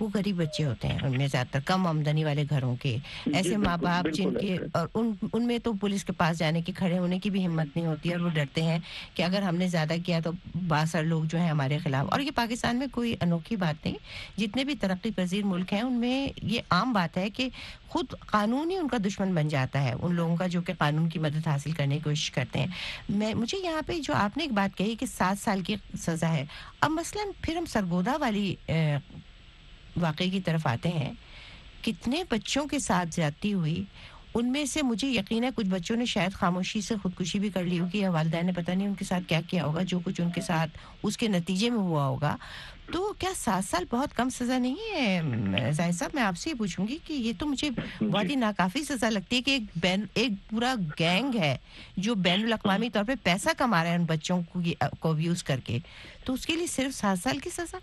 [0.00, 2.96] وہ غریب بچے ہوتے ہیں ان میں زیادہ تر کم آمدنی والے گھروں کے
[3.26, 6.62] جی، ایسے ماں باپ جن کے۔ اور ان ان میں تو پولیس کے پاس جانے
[6.62, 8.78] کی کھڑے ہونے کی بھی ہمت نہیں ہوتی اور وہ ڈرتے ہیں
[9.14, 10.30] کہ اگر ہم نے زیادہ کیا تو
[10.68, 13.96] باثر لوگ جو ہیں ہمارے خلاف اور یہ پاکستان میں کوئی انوکھی بات نہیں
[14.38, 17.48] جتنے بھی ترقی پذیر ملک ہیں ان میں یہ عام بات ہے کہ
[17.92, 21.08] خود قانون ہی ان کا دشمن بن جاتا ہے۔ ان لوگوں کا جو کہ قانون
[21.08, 22.66] کی مدد حاصل کرنے کی کوشش کرتے ہیں۔
[23.08, 26.32] میں، مجھے یہاں پہ جو آپ نے ایک بات کہی کہ سات سال کی سزا
[26.32, 26.44] ہے۔
[26.80, 28.54] اب مثلا پھر ہم سرگودا والی
[30.00, 31.12] واقعے کی طرف آتے ہیں۔
[31.82, 33.84] کتنے بچوں کے ساتھ زیادتی ہوئی۔
[34.34, 37.64] ان میں سے مجھے یقین ہے کچھ بچوں نے شاید خاموشی سے خودکشی بھی کر
[37.64, 40.20] لی ہوگی۔ یا والدین نے پتہ نہیں ان کے ساتھ کیا کیا ہوگا۔ جو کچھ
[40.20, 42.36] ان کے ساتھ اس کے نتیجے میں ہوا ہوگا۔
[42.92, 45.20] تو کیا سات سال بہت کم سزا نہیں ہے
[45.72, 48.84] زاہد صاحب؟ میں آپ سے یہ پوچھوں گی کہ یہ تو مجھے بہت ہی ناکافی
[48.84, 51.56] سزا لگتی ہے کہ ایک بین ایک پورا گینگ ہے
[51.96, 54.60] جو بین الاقوامی طور پہ پیسہ کما رہا ہے ان بچوں کو
[55.00, 55.78] کو ابیوز کر کے۔
[56.24, 57.78] تو اس کے لیے صرف سات سال کی سزا؟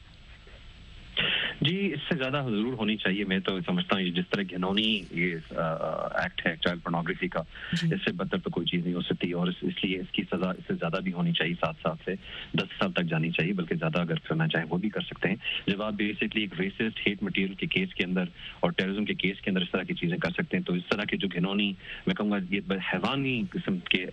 [1.61, 5.53] جی اس سے زیادہ ضرور ہونی چاہیے میں تو سمجھتا ہوں جس طرح گھنونی یہ
[5.53, 7.41] ایکٹ ہے چائلڈ پورنوگرافی کا
[7.73, 10.23] جی۔ اس سے بدتر تو کوئی چیز نہیں ہو سکتی اور اس لیے اس کی
[10.31, 12.13] سزا اس سے زیادہ بھی ہونی چاہیے سات سال سے
[12.53, 15.35] دس سال تک جانی چاہیے بلکہ زیادہ اگر کرنا چاہیں وہ بھی کر سکتے ہیں۔
[15.67, 19.41] جب آپ بیسکلی ایک ریسسٹ ہیٹ مٹیریل کے کیس کے اندر اور ٹیررزم کے کیس
[19.41, 21.71] کے اندر اس طرح کی چیزیں کر سکتے ہیں۔ تو اس طرح کے جو گھنونی
[22.07, 24.05] میں کہوں گا یہ حیوانی قسم کے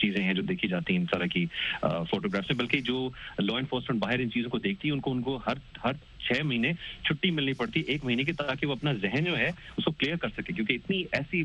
[0.00, 1.46] چیزیں ہیں جو دیکھی جاتی ہیں اس طرح کی
[2.10, 3.08] فوٹوگرافس میں بلکہ جو
[3.38, 5.92] لا انفورسمنٹ باہر ان چیزوں کو دیکھتی ہے ان کو ان کو ہر ہر
[6.28, 6.72] چھ مہینے
[7.04, 10.16] چھٹی ملنی پڑتی ایک مہینے کی تاکہ وہ اپنا ذہن جو ہے اس کو کلیئر
[10.16, 11.42] کر سکے کیونکہ اتنی ایسی۔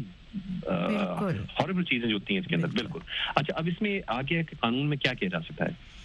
[1.60, 3.00] ہاربل چیزیں جو ہوتی ہیں اس کے اندر بالکل۔
[3.36, 6.01] اچھا اب اس میں آگے کہ قانون میں کیا کیا جا سکتا ہے؟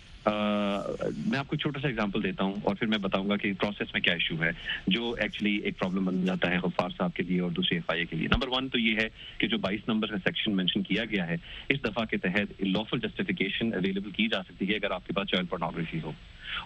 [1.26, 3.94] میں آپ کو چھوٹا سا اگزامپل دیتا ہوں اور پھر میں بتاؤں گا کہ پروسیس
[3.94, 4.50] میں کیا ایشو ہے،
[4.86, 8.00] جو ایکچولی ایک پرابلم بن جاتا ہے غفار صاحب کے لیے اور دوسرے ایف آئی
[8.00, 9.08] اے کے لیے۔ نمبر ون تو یہ ہے
[9.38, 11.36] کہ جو بائیس نمبر کا سیکشن مینشن کیا گیا ہے،
[11.68, 15.28] اس دفعہ کے تحت لافل جسٹیفیکیشن اویلیبل کی جا سکتی ہے اگر آپ کے پاس
[15.28, 16.12] چائلڈ پورنوگرافی ہو۔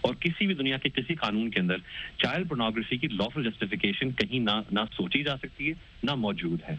[0.01, 1.77] اور کسی بھی دنیا کے کسی قانون کے اندر
[2.17, 6.75] چائلڈ پورنوگرافی کی لافل جسٹیفیکیشن کہیں نہ نہ سوچی جا سکتی ہے، نہ موجود ہے۔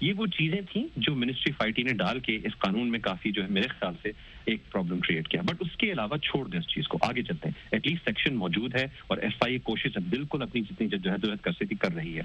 [0.00, 2.98] یہ وہ چیزیں تھیں جو منسٹری آف آئی ٹی نے ڈال کے اس قانون میں
[3.00, 4.10] کافی جو ہے میرے خیال سے
[4.44, 5.42] ایک پرابلم کریٹ کیا.
[5.42, 6.98] بٹ اس کے علاوہ چھوڑ دیں اس چیز کو.
[7.02, 7.68] آگے چلتے ہیں.
[7.72, 11.52] ایٹ لیسٹ سیکشن موجود ہے اور ایف آئی اے کوشش بالکل اپنی جتنی جدوجہد کر
[11.52, 12.22] سکتی کر رہی ہے.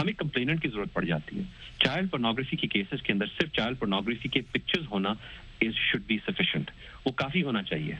[0.00, 1.42] ہمیں کمپلیننٹ کی ضرورت پڑ جاتی ہے.
[1.84, 5.10] چائلڈ پورنوگرافی کی کیسز کے اندر صرف چائلڈ پورنوگرافی کے پکچرز ہونا
[5.60, 6.70] از شوڈ بی سفیشینٹ
[7.04, 7.94] وہ کافی ہونا چاہیے.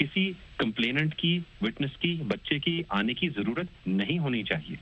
[0.00, 4.76] کسی کمپلیننٹ کی وٹنس کی، بچے کی آنے کی ضرورت نہیں ہونی چاہیے۔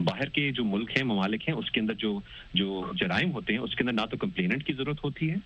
[0.00, 2.20] باہر کے جو ملک ہیں، ممالک ہیں، اس کے اندر جو
[2.54, 5.36] جو جرائم ہوتے ہیں، اس کے اندر نہ تو کمپلیننٹ کی ضرورت ہوتی ہے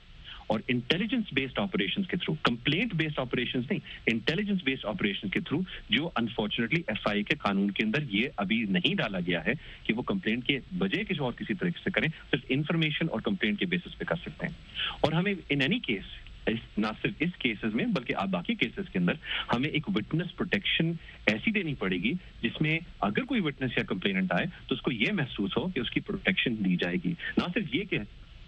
[0.46, 5.60] اور انٹیلیجنس بیسڈ آپریشن کے تھرو کمپلینٹ بیسڈ آپریشن نہیں انٹیلیجنس بیسڈ آپریشن کے تھرو
[5.90, 9.52] جو انفارچونیٹلی ایف آئی کے قانون کے اندر یہ ابھی نہیں ڈالا گیا ہے
[9.84, 13.58] کہ وہ کمپلینٹ کے بجے کسی اور کسی طریقے سے کریں، صرف انفارمیشن اور کمپلینٹ
[13.58, 14.54] کے بیسس پہ کر سکتے ہیں۔
[15.00, 16.27] اور ہمیں ان اینی کیس
[16.78, 19.12] نہ صرف اس کیسز میں بلکہ آپ باقی کیسز کے اندر
[19.54, 20.92] ہمیں ایک وٹنس پروٹیکشن
[21.26, 24.92] ایسی دینی پڑے گی جس میں اگر کوئی وٹنس یا کمپلینٹ آئے تو اس کو
[24.92, 27.98] یہ محسوس ہو کہ اس کی پروٹیکشن دی جائے گی۔ نہ صرف یہ کہ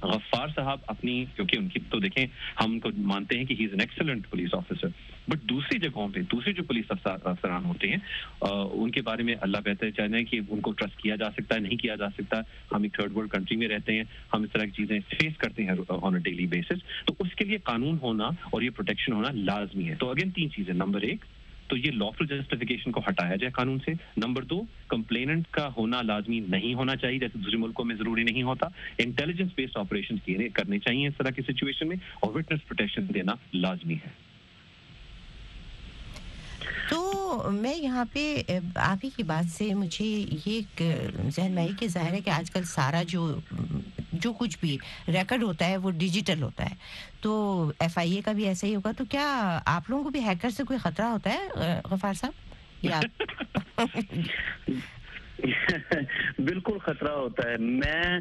[0.02, 2.24] غفار صاحب اپنی، کیونکہ ان کی تو دیکھیں،
[2.60, 4.88] ہم ان کو مانتے ہیں کہ he is an excellent police officer
[5.28, 7.96] but دوسری جگہوں پہ دوسرے جو پولیس افسران ہوتے ہیں
[8.40, 11.54] ان کے بارے میں اللہ بہتر چاہتے ہیں کہ ان کو ٹرسٹ کیا جا سکتا
[11.54, 12.40] ہے، نہیں کیا جا سکتا۔
[12.72, 15.64] ہم ایک تھرڈ ورلڈ کنٹری میں رہتے ہیں، ہم اس طرح کی چیزیں فیس کرتے
[15.64, 19.28] ہیں آن اے ڈیلی بیسس تو اس کے لیے قانون ہونا اور یہ پروٹیکشن ہونا
[19.34, 20.74] لازمی ہے۔ تو اگین تین چیزیں.
[20.74, 21.24] نمبر ایک
[21.70, 23.92] تو یہ لافل جسٹیفیکیشن کو ہٹایا جائے قانون سے.
[24.16, 28.42] نمبر دو کمپلیننٹ کا ہونا لازمی نہیں ہونا چاہیے، جیسے دوسرے ملکوں میں ضروری نہیں
[28.42, 28.66] ہوتا.
[28.98, 33.94] انٹیلیجنس بیسڈ آپریشن کرنے چاہیے اس طرح کی سچویشن میں، اور وٹنس پروٹیکشن دینا لازمی
[33.94, 34.10] ہے۔
[36.90, 38.42] تو میں یہاں پہ
[38.74, 40.60] آپ ہی کی بات سے مجھے یہ
[41.36, 43.34] ذہن میں کہ ظاہر ہے کہ آج کل سارا جو
[44.12, 46.74] جو کچھ بھی ریکارڈ ہوتا ہے وہ ڈیجیٹل ہوتا ہے۔
[47.20, 47.30] تو
[47.78, 50.50] ایف آئی اے کا بھی ایسا ہی ہوگا۔ تو کیا آپ لوگوں کو بھی ہیکر
[50.50, 51.48] سے کوئی خطرہ ہوتا ہے،
[51.84, 52.32] غفار صاحب؟
[52.82, 53.00] یا
[56.38, 58.18] بالکل خطرہ ہوتا ہے۔ میں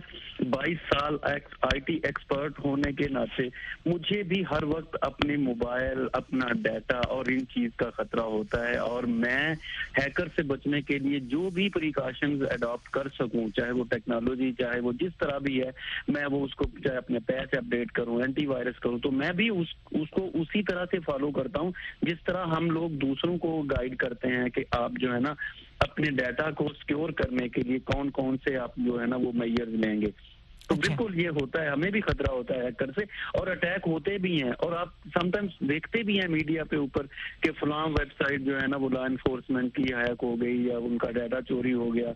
[0.49, 3.47] بائیس سال آئی ٹی ایکسپرٹ ہونے کے ناطے
[3.86, 8.77] مجھے بھی ہر وقت اپنے موبائل، اپنا ڈیٹا اور ان چیز کا خطرہ ہوتا ہے
[8.77, 9.53] اور میں
[9.97, 14.79] ہیکر سے بچنے کے لیے جو بھی پریکاشنز اڈاپٹ کر سکوں، چاہے وہ ٹیکنالوجی چاہے
[14.79, 15.69] وہ جس طرح بھی ہے،
[16.08, 19.32] میں وہ اس کو چاہے اپنے پیر سے اپڈیٹ کروں اینٹی وائرس کروں، تو میں
[19.32, 23.38] بھی اس اس کو اسی طرح سے فالو کرتا ہوں، جس طرح ہم لوگ دوسروں
[23.38, 25.34] کو گائیڈ کرتے ہیں کہ آپ جو ہے نا
[25.79, 29.31] اپنے ڈیٹا کو سکیور کرنے کے لیے کون کون سے آپ جو ہے نا وہ
[29.33, 33.01] میئر لیں گے۔ تو بالکل یہ ہوتا ہے ہمیں بھی خطرہ ہوتا ہے ہیکر سے
[33.33, 37.05] اور اٹیک ہوتے بھی ہیں۔ اور آپ سم ٹائمس دیکھتے بھی ہیں میڈیا پہ اوپر
[37.41, 40.77] کہ فلاں ویب سائٹ جو ہے نا وہ لا انفورسمنٹ کی ہیک ہو گئی یا
[40.77, 42.11] ان کا ڈیٹا چوری ہو گیا۔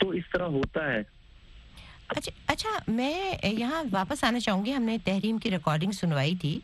[0.00, 1.17] تو اس طرح ہوتا ہے۔
[2.08, 6.58] اچھا اچھا میں یہاں واپس آنا چاہوں گی ہم نے تحریم کی ریکارڈنگ سنوائی تھی۔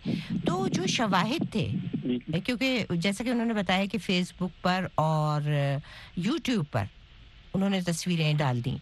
[0.47, 1.69] تو جو شواہد تھے
[2.05, 5.43] جی۔ کیونکہ جیسا کہ انہوں نے بتایا کہ فیس بک پر اور
[6.17, 6.85] یوٹیوب پر
[7.55, 8.77] انہوں نے تصویریں ڈال دیں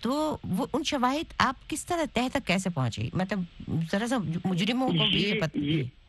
[0.00, 3.40] تو وہ ان شواہد آپ کس طرح تہ تک کیسے پہنچی مطلب
[3.92, 5.58] ذرا سا مجرموں کو بھی یہ پتہ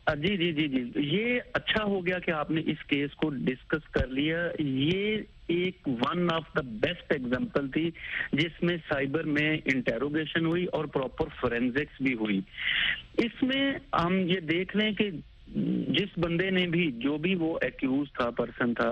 [0.08, 3.88] جی جی جی جی۔ یہ اچھا ہو گیا کہ آپ نے اس کیس کو ڈسکس
[3.88, 7.90] کر لیا۔ یہ ایک one of the best example تھی
[8.32, 12.40] جس میں سائبر میں انٹیروگیشن ہوئی اور پراپر فورینزکس بھی ہوئی۔
[13.18, 15.10] اس میں ہم یہ دیکھ لیں کہ
[15.88, 18.90] جس بندے نے بھی جو بھی وہ ایکیوز تھا پرسن تھا،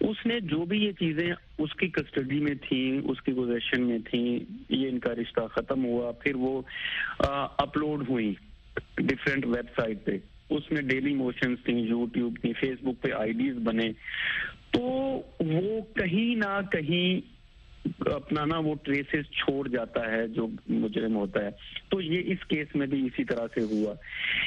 [0.00, 3.98] اس نے جو بھی یہ چیزیں اس کی کسٹڈی میں تھیں، اس کی پوزیشن میں
[4.04, 6.62] تھیں، یہ ان کا رشتہ ختم ہوا، پھر وہ
[7.58, 8.34] اپلوڈ ہوئی
[8.96, 10.18] ڈفرینٹ ویب سائٹ پہ۔
[10.50, 13.92] اس میں ڈیلی موشنز تھیں یوٹیوب تھیں فیس بک پہ آئی ڈیز بنے،
[14.70, 14.80] تو
[15.40, 17.37] وہ کہیں نہ کہیں
[18.00, 21.50] اپنا نا وہ ٹریسز چھوڑ جاتا ہے جو مجرم ہوتا ہے۔
[21.88, 23.94] تو یہ اس کیس میں بھی اسی طرح سے ہوا۔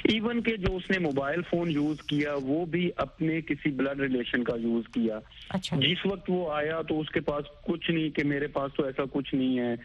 [0.03, 4.43] ایون کہ جو اس نے موبائل فون یوز کیا وہ بھی اپنے کسی بلڈ ریلیشن
[4.43, 8.23] کا یوز کیا۔ اچھا۔ جس وقت وہ آیا تو اس کے پاس کچھ نہیں کہ
[8.23, 9.75] میرے پاس تو ایسا کچھ نہیں ہے۔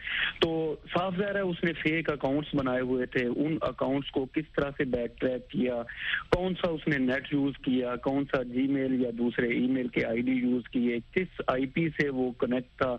[0.41, 4.53] تو صاف ظاہر ہے اس نے فیک اکاؤنٹس بنائے ہوئے تھے۔ ان اکاؤنٹس کو کس
[4.55, 5.83] طرح سے بیک ٹریک کیا؟
[6.31, 9.87] کون سا اس نے نیٹ یوز کیا؟ کون سا جی میل یا دوسرے ای میل
[9.87, 12.95] کے آئی ڈی یوز کیے؟ کس آئی پی سے وہ کنیکٹ تھا؟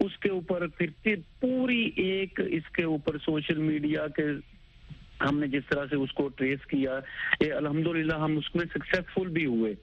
[0.00, 4.22] اس کے اوپر پھر پوری ایک اس کے اوپر سوشل میڈیا کے
[5.20, 7.00] ہم نے جس طرح سے اس کو ٹریس کیا
[7.40, 9.74] الحمدللہ ہم اس میں سکسیسفل بھی ہوئے۔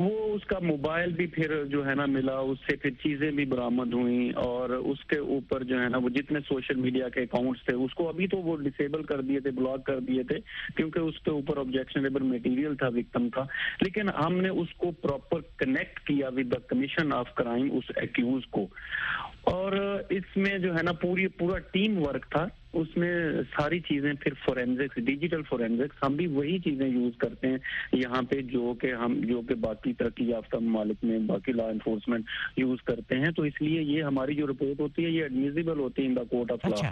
[0.00, 3.44] وہ اس کا موبائل بھی پھر جو ہے نا ملا، اس سے پھر چیزیں بھی
[3.44, 7.64] برآمد ہوئیں اور اس کے اوپر جو ہے نا وہ جتنے سوشل میڈیا کے اکاؤنٹس
[7.64, 10.36] تھے، اس کو ابھی تو وہ ڈسیبل کر دیے تھے بلاک کر دیے تھے،
[10.76, 13.42] کیونکہ اس کے اوپر آبجیکشنیبل میٹیریل تھا وکٹم کا
[13.80, 18.42] لیکن ہم نے اس کو پراپر کنیکٹ کیا with the commission of crime us accuse
[18.50, 18.66] کو۔
[19.42, 19.72] اور
[20.10, 24.32] اس میں جو ہے نا پوری، پورا ٹیم ورک تھا۔ اس میں ساری چیزیں پھر
[24.44, 27.58] فورینزکس ڈیجیٹل فورینزکس ہم بھی وہی چیزیں یوز کرتے ہیں۔
[27.92, 32.24] یہاں پہ جو کہ ہم جو کہ باقی ترقی یافتہ ممالک میں باقی لا انفورسمنٹ
[32.56, 36.02] یوز کرتے ہیں۔ تو اس لیے یہ ہماری جو رپورٹ ہوتی ہے یہ ایڈمیزیبل ہوتی
[36.02, 36.90] ہے ان دا کورٹ آف لا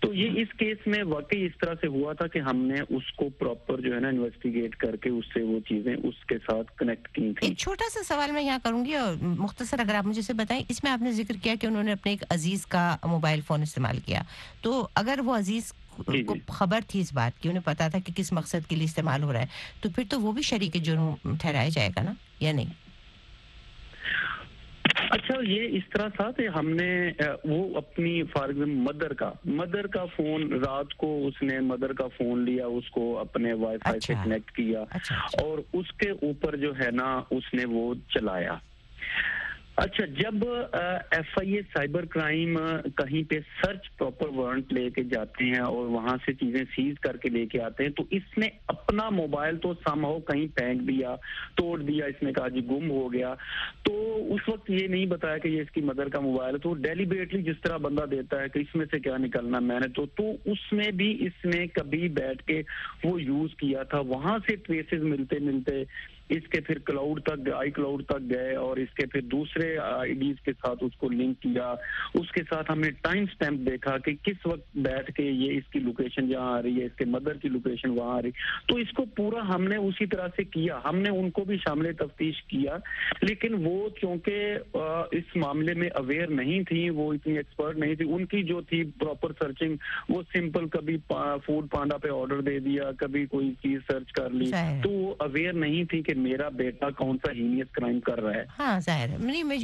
[0.00, 3.12] تو یہ اس کیس میں واقعی اس طرح سے ہوا تھا کہ ہم نے اس
[3.12, 6.76] کو پراپر جو ہے نا انویسٹیگیٹ کر کے اس سے وہ چیزیں اس کے ساتھ
[6.76, 10.22] کنیکٹ کی تھیں۔ چھوٹا سا سوال میں یہاں کروں گی اور مختصر اگر آپ مجھے
[10.22, 12.96] سے بتائیں اس میں آپ نے ذکر کیا کہ انہوں نے اپنے ایک عزیز کا
[13.04, 14.22] موبائل فون استعمال کیا۔
[14.60, 15.72] تو اگر وہ عزیز
[16.08, 18.76] جی، کو جی۔ خبر تھی اس بات کی انہیں پتا تھا کہ کس مقصد کے
[18.76, 19.46] لیے استعمال ہو رہا ہے
[19.80, 22.86] تو پھر تو وہ بھی شریک جرم ٹھہرایا جائے گا نا یا نہیں
[25.10, 27.10] اچھا یہ اس طرح تھا کہ ہم نے
[27.44, 32.44] وہ اپنی فار مدر کا مدر کا فون رات کو اس نے مدر کا فون
[32.44, 36.10] لیا اس کو اپنے وائی فائی سے کنیکٹ اچھا۔ کیا اچھا، اچھا۔ اور اس کے
[36.10, 38.54] اوپر جو ہے نا اس نے وہ چلایا
[39.76, 42.56] اچھا جب F I A cyber crime
[42.96, 47.16] کہیں پہ سرچ پراپر وارنٹ لے کے جاتے ہیں اور وہاں سے چیزیں سیز کر
[47.16, 50.88] کے لے کے آتے ہیں، تو اس نے اپنا موبائل تو سم ہو کہیں پھینک
[50.88, 51.14] دیا،
[51.54, 53.34] توڑ دیا، اس نے کہا جی گم ہو گیا۔
[53.82, 53.94] تو
[54.34, 57.42] اس وقت یہ نہیں بتایا کہ یہ اس کی مدر کا موبائل ہے، تو ڈیلیبریٹلی
[57.42, 60.32] جس طرح بندہ دیتا ہے کہ اس میں سے کیا نکلنا، میں نے تو تو
[60.44, 62.62] اس میں بھی اس نے کبھی بیٹھ کے
[63.04, 65.82] وہ یوز کیا تھا۔ وہاں سے ٹریسز ملتے ملتے
[66.28, 70.12] اس کے پھر کلاؤڈ تک آئی کلاؤڈ تک گئے اور اس کے پھر دوسرے آئی
[70.12, 71.74] ڈیز کے ساتھ اس کو لنک کیا۔
[72.14, 75.70] اس کے ساتھ ہم نے ٹائم سٹیمپ دیکھا کہ کس وقت بیٹھ کے یہ اس
[75.72, 78.30] کی لوکیشن جہاں آ رہی ہے اس کے مدر کی لوکیشن وہاں آ رہی۔
[78.68, 81.56] تو اس کو پورا ہم نے اسی طرح سے کیا۔ ہم نے ان کو بھی
[81.56, 82.76] شامل تفتیش کیا
[83.22, 84.76] لیکن وہ چونکہ
[85.12, 88.82] اس معاملے میں اویئر نہیں تھی وہ اتنی ایکسپرٹ نہیں تھی۔ ان کی جو تھی
[89.00, 89.76] پراپر سرچنگ
[90.08, 90.96] وہ سمپل کبھی
[91.46, 94.50] فوڈ پانڈا پہ آرڈر دے دیا کبھی کوئی چیز سرچ کر لی۔
[94.82, 98.44] تو وہ اویئر نہیں تھی کہ میرا بیٹا کون سا ہینیس کرائم کر رہا ہے؟
[98.58, 99.16] ہاں ظاہر ہے۔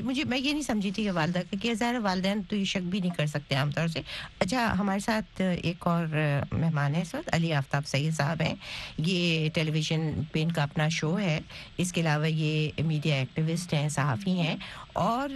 [0.02, 3.00] مجھے میں یہ نہیں سمجھی تھی کہ والدہ کہ ظاہر والدین تو یہ شک بھی
[3.00, 4.00] نہیں کر سکتے عام طور سے۔
[4.38, 6.06] اچھا ہمارے ساتھ ایک اور
[6.52, 8.54] مہمان ہے اس وقت، علی آفتاب سید صاحب ہیں۔
[8.98, 11.40] یہ ٹیلی ویژن پہ ان کا اپنا شو ہے۔
[11.76, 14.56] اس کے علاوہ یہ میڈیا ایکٹیوسٹ ہیں، صحافی ہیں۔
[14.92, 15.28] اور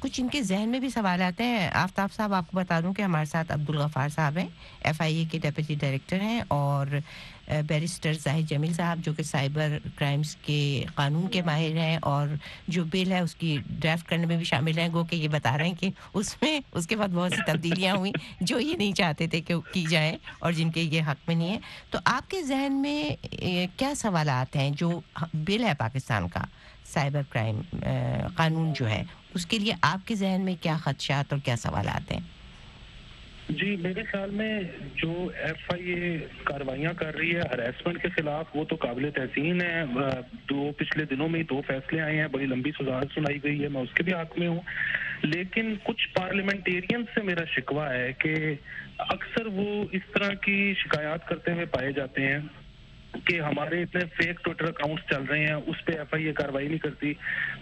[0.00, 2.94] کچھ ان کے ذہن میں بھی سوال آتے ہیں۔ آفتاب صاحب، آپ کو بتا دوں
[2.94, 4.48] کہ ہمارے ساتھ عبد الغفار صاحب ہیں۔
[4.80, 6.86] ایف آئی اے کے ڈیپٹی ڈائریکٹر ہیں اور
[7.66, 12.34] بیرسٹر زاہد جمیل صاحب، جو کہ سائبر کرائمز کے قانون کے ماہر ہیں اور
[12.68, 15.56] جو بل ہے اس کی ڈرافٹ کرنے میں بھی شامل ہیں، گو کہ یہ بتا
[15.58, 18.92] رہے ہیں کہ اس میں، اس کے بعد بہت سی تبدیلیاں ہوئیں جو یہ نہیں
[18.92, 21.58] چاہتے تھے کہ کی جائیں اور جن کے یہ حق میں نہیں ہے
[21.90, 23.02] تو آپ کے ذہن میں
[23.76, 25.00] کیا سوالات ہیں جو
[25.34, 26.44] بل ہے پاکستان کا،
[26.92, 27.60] سائبر کرائم
[28.36, 29.02] قانون جو ہے،
[29.34, 32.20] اس کے لیے آپ کے ذہن میں کیا خدشات اور کیا سوالات ہیں؟
[33.48, 34.60] جی میرے خیال میں
[34.94, 39.60] جو ایف آئی اے کاروائیاں کر رہی ہے، ہراسمنٹ کے خلاف وہ تو قابل تحسین
[39.60, 39.84] ہے۔
[40.48, 43.68] دو پچھلے دنوں میں ہی دو فیصلے آئے ہیں، بڑی لمبی سزا سنائی گئی ہے،
[43.68, 44.60] میں اس کے بھی حق میں ہوں۔
[45.22, 48.54] لیکن کچھ پارلیمنٹیرین سے میرا شکوہ ہے کہ
[48.98, 52.38] اکثر وہ اس طرح کی شکایات کرتے ہوئے پائے جاتے ہیں۔
[53.24, 56.68] کہ ہمارے اتنے فیک ٹویٹر اکاؤنٹس چل رہے ہیں اس پہ ایف آئی اے کاروائی
[56.68, 57.12] نہیں کرتی۔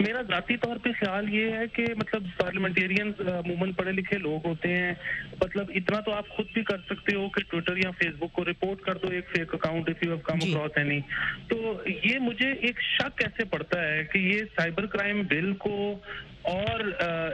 [0.00, 4.76] میرا ذاتی طور پہ خیال یہ ہے کہ مطلب پارلیمنٹیرین عموماً پڑھے لکھے لوگ ہوتے
[4.76, 4.92] ہیں۔
[5.40, 8.44] مطلب اتنا تو آپ خود بھی کر سکتے ہو کہ ٹویٹر یا فیس بک کو
[8.44, 11.00] رپورٹ کر دو ایک fake account if you come across any
[11.48, 16.00] تو یہ مجھے ایک شک ایسے پڑتا ہے کہ یہ سائبر کرائم بل کو
[16.42, 16.80] اور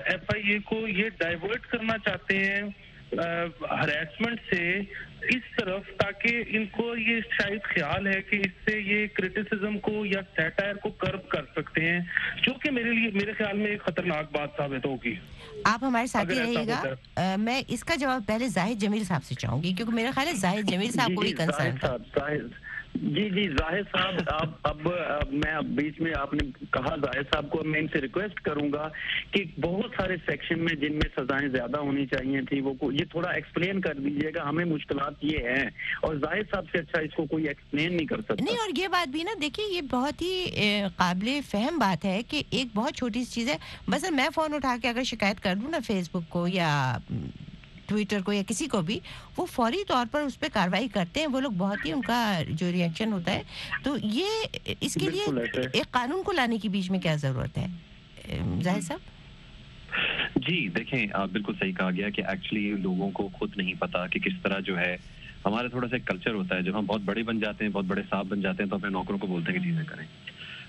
[0.07, 2.63] ایف آئی اے کو یہ ڈائیورٹ کرنا چاہتے ہیں۔
[3.71, 4.79] ہریسمنٹ سے
[5.29, 10.07] اس طرف تاکہ ان کو یہ شاید خیال ہے کہ اس سے یہ کرٹیسزم کو
[10.07, 12.01] یا سیٹائر کو کرب کر سکتے ہیں
[12.43, 15.15] جو کہ میرے لیے میرے خیال میں ایک خطرناک بات ثابت ہوگی۔
[15.65, 19.35] آپ ہمارے ساتھ ہی رہیے گا۔ میں اس کا جواب پہلے زاہد جمیل صاحب سے
[19.35, 21.97] چاہوں گی کیونکہ میرا خیال ہے زاہد جمیل صاحب کو بھی کنسرن تھا
[22.95, 27.63] جی جی ظاہر صاحب، آپ اب میں بیچ میں آپ نے کہا ظاہر صاحب کو
[27.65, 28.89] میں ان سے ریکویسٹ کروں گا
[29.31, 33.31] کہ بہت سارے سیکشن میں جن میں سزائیں زیادہ ہونی چاہیے تھی وہ یہ تھوڑا
[33.31, 35.67] ایکسپلین کر دیجیے گا، ہمیں مشکلات یہ ہیں۔
[36.03, 38.89] اور ظاہر صاحب سے اچھا اس کو کوئی ایکسپلین نہیں کر سکتا۔ نہیں، اور یہ
[38.89, 43.25] بات بھی نا، دیکھیے، یہ بہت ہی قابل فہم بات ہے کہ ایک بہت چھوٹی
[43.25, 43.57] سی چیز ہے۔
[43.89, 46.97] بس میں فون اٹھا کے اگر شکایت کر دوں نا فیس بک کو یا
[47.93, 48.99] ٹویٹر کو یا کسی کو بھی
[49.37, 52.43] وہ فوری طور پر اس پہ کاروائی کرتے ہیں۔ وہ لوگ بہت ہی ان کا
[52.49, 53.43] جو ریئیکشن ہوتا ہے۔
[53.83, 55.25] تو یہ اس کے لیے
[55.73, 57.67] ایک قانون کو لانے کی بیچ میں کیا ضرورت ہے؟
[58.63, 59.11] ظاہر صاحب؟
[60.37, 64.33] جی دیکھیں بالکل صحیح کہا گیا کہ ایکچولی لوگوں کو خود نہیں پتا کہ کس
[64.43, 64.97] طرح جو ہے
[65.45, 68.03] ہمارا تھوڑا سا کلچر ہوتا ہے۔ جب ہم بہت بڑے بن جاتے ہیں بہت بڑے
[68.11, 70.07] صاحب بن جاتے ہیں تو اپنے نوکروں کو بولتے ہیں کہ چیزیں کریں۔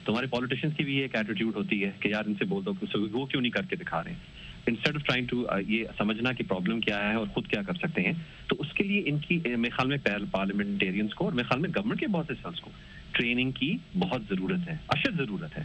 [0.04, 2.74] تو ہمارے پالیٹیشینس کی بھی ایک ایٹیٹیوڈ ہوتی ہے کہ یار ان سے بول دو
[3.12, 6.44] وہ کیوں نہیں کر کے دکھا رہے ہیں؟ انسٹیڈ آف ٹرائنگ ٹو یہ سمجھنا کہ
[6.48, 8.12] پرابلم کیا ہے اور خود کیا کر سکتے ہیں
[8.48, 9.98] تو اس کے لیے ان کی میرے خیال میں
[10.32, 12.70] پارلیمنٹیرینس کو اور میرے خیال میں گورنمنٹ کے بہت سے سیلس کو
[13.12, 15.64] ٹریننگ کی بہت ضرورت ہے اشد ضرورت ہے۔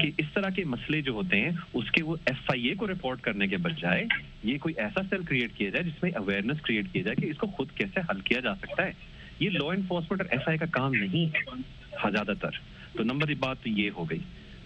[0.00, 2.86] کہ اس طرح کے مسئلے جو ہوتے ہیں اس کے وہ ایف آئی اے کو
[2.86, 4.04] رپورٹ کرنے کے بجائے
[4.44, 7.38] یہ کوئی ایسا سیل کریٹ کیا جائے جس میں اویئرنیس کریٹ کیا جائے کہ اس
[7.38, 8.92] کو خود کیسے حل کیا جا سکتا ہے
[9.40, 12.58] یہ لا انفورسمنٹ اور ایس آئی کا کام نہیں ہے زیادہ تر
[12.96, 14.18] تو نمبر ایک بات تو یہ ہو گئی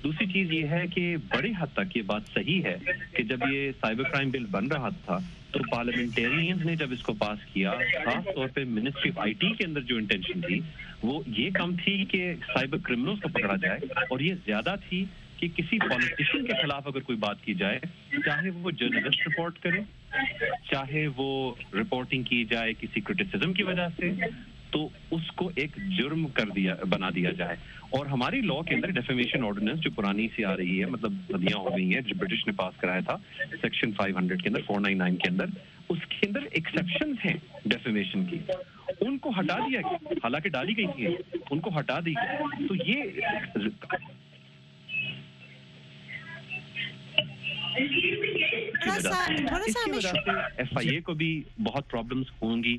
[0.04, 2.76] دوسری چیز یہ ہے کہ بڑی حد تک یہ بات صحیح ہے
[3.12, 5.18] کہ جب یہ سائبر کرائم بل بن رہا تھا
[5.52, 7.72] تو پارلیمنٹیرینز نے جب اس کو پاس کیا،
[8.04, 10.60] خاص طور پہ منسٹری آف آئی ٹی کے اندر جو انٹینشن تھی،
[11.02, 13.78] وہ یہ کم تھی کہ سائبر کرمنلز کو پکڑا جائے
[14.10, 15.04] اور یہ زیادہ تھی
[15.36, 17.78] کہ کسی پالیٹیشین کے خلاف اگر کوئی بات کی جائے،
[18.24, 19.80] چاہے وہ جرنلسٹ رپورٹ کرے،
[20.70, 24.10] چاہے وہ رپورٹنگ کی جائے کسی کرٹیسزم کی وجہ سے
[24.70, 27.56] تو اس کو ایک جرم کر دیا بنا دیا جائے۔
[27.90, 31.58] اور ہماری لا کے اندر ڈیفیمیشن آرڈیننس جو پرانی سی آ رہی ہے مطلب صدیاں
[31.58, 33.16] ہو گئی ہیں جو برٹش نے پاس کرایا تھا
[33.60, 35.44] سیکشن 500 کے اندر 499 کے اندر
[35.88, 38.38] اس کے اندر ایکسیپشن ہیں ڈیفیمیشن کی۔
[39.00, 41.06] ان کو ہٹا دیا گیا حالانکہ ڈالی گئی تھی
[41.50, 43.02] ان کو ہٹا دی گئی۔ تو یہ
[50.56, 52.76] ایف آئی اے کو بھی بہت پرابلمس ہوں گی۔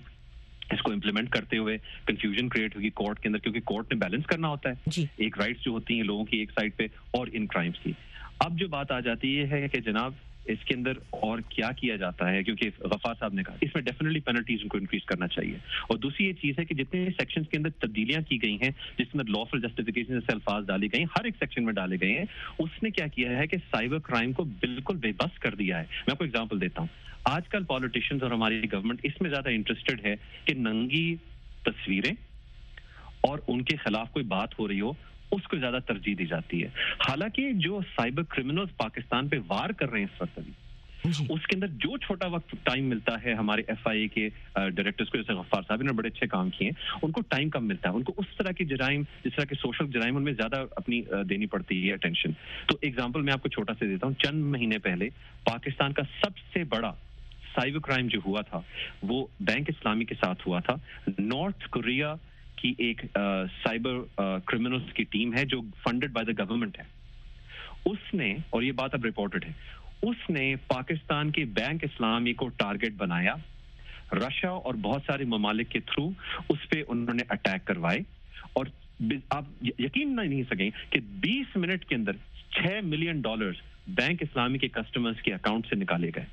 [0.71, 4.25] اس کو امپلیمنٹ کرتے ہوئے کنفیوژن کریٹ ہوگی کورٹ کے اندر کیونکہ کورٹ نے بیلنس
[4.25, 7.27] کرنا ہوتا ہے۔ جی۔ ایک رائٹس جو ہوتی ہیں لوگوں کی ایک سائڈ پہ اور
[7.33, 7.91] ان کرائمس کی۔
[8.39, 10.13] اب جو بات آ جاتی ہے کہ جناب
[10.45, 13.83] اس کے اندر اور کیا کیا جاتا ہے؟ کیونکہ غفار صاحب نے کہا اس میں
[13.83, 15.55] ڈیفینیٹلی پینلٹیز کو انکریز کرنا چاہیے۔
[15.89, 19.15] اور دوسری یہ چیز ہے کہ جتنے سیکشن کے اندر تبدیلیاں کی گئی ہیں جس
[19.15, 22.25] میں لافل جسٹیفکیشن سے الفاظ ڈالے گئے ہیں ہر ایک سیکشن میں ڈالے گئے ہیں
[22.59, 25.85] اس نے کیا کیا ہے کہ سائبر کرائم کو بالکل بے بس کر دیا ہے۔
[25.89, 29.49] میں آپ کو اگزامپل دیتا ہوں۔ آج کل پالیٹیشینز اور ہماری گورنمنٹ اس میں زیادہ
[29.49, 31.15] انٹرسٹڈ ہے کہ ننگی
[31.63, 32.13] تصویریں
[33.21, 34.91] اور ان کے خلاف کوئی بات ہو رہی ہو
[35.31, 36.67] اس کو زیادہ ترجیح دی جاتی ہے۔
[37.09, 40.51] حالانکہ جو سائبر کرمنلز پاکستان پہ وار کر رہے ہیں اس وقت ابھی
[41.03, 44.27] جی۔ اس کے اندر جو چھوٹا وقت ٹائم ملتا ہے ہمارے ایف آئی اے کے
[44.53, 47.67] ڈائریکٹرز کو جیسے غفار صاحب نے بڑے اچھے کام کیے ہیں ان کو ٹائم کم
[47.67, 50.33] ملتا ہے۔ ان کو اس طرح کی جرائم جس طرح کے سوشل جرائم ان میں
[50.33, 52.31] زیادہ اپنی دینی پڑتی ہے اٹینشن
[52.65, 55.09] تو ایگزامپل میں آپ کو چھوٹا سے دیتا ہوں چند مہینے پہلے
[55.43, 56.93] پاکستان کا سب سے بڑا
[57.55, 58.59] سائبر کرائم جو ہوا تھا،
[59.03, 60.75] وہ بینک اسلامی کے ساتھ ہوا تھا۔
[61.19, 62.13] نارتھ کوریا
[62.55, 63.01] کی ایک
[63.63, 63.93] سائبر
[64.45, 66.83] کرمنلز کی ٹیم ہے جو فنڈڈ بائی دا گورنمنٹ ہے۔
[67.85, 69.51] اس نے، اور یہ بات اب رپورٹڈ ہے،
[70.01, 73.35] اس نے پاکستان کے بینک اسلامی کو ٹارگٹ بنایا۔
[74.13, 76.09] رشیا اور بہت سارے ممالک کے تھرو
[76.49, 77.99] اس پہ انہوں نے اٹیک کروائے۔
[78.53, 78.65] اور
[79.29, 79.43] آپ
[79.79, 82.11] یقین نہیں سکیں کہ بیس منٹ کے اندر
[82.51, 83.51] چھ ملین ڈالر
[83.87, 86.25] بینک اسلامی کے کسٹمرز کے اکاؤنٹ سے نکالے گئے۔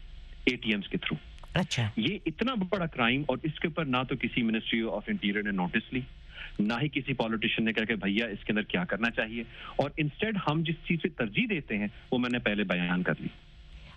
[0.47, 1.17] اے ٹی ایمز کے تھرو
[1.55, 5.43] اچھا یہ اتنا بڑا کرائم اور اس کے اوپر نہ تو کسی منسٹری آف انٹیریئر
[5.43, 6.01] نے نوٹس لی
[6.59, 9.43] نہ ہی کسی پالیٹیشین نے کہا کہ بھیا اس کے اندر کیا کرنا چاہیے
[9.77, 13.21] اور انسٹیڈ ہم جس چیز پہ ترجیح دیتے ہیں وہ میں نے پہلے بیان کر
[13.21, 13.29] لی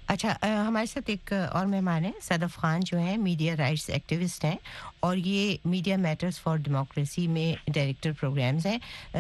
[0.10, 0.34] اچھا
[0.68, 4.56] ہمارے ساتھ ایک اور مہمان ہیں صدف خان جو ہیں میڈیا رائٹس ایکٹیوسٹ ہیں
[5.00, 8.78] اور یہ میڈیا میٹرز فار ڈیموکریسی میں ڈائریکٹر پروگرامز ہیں۔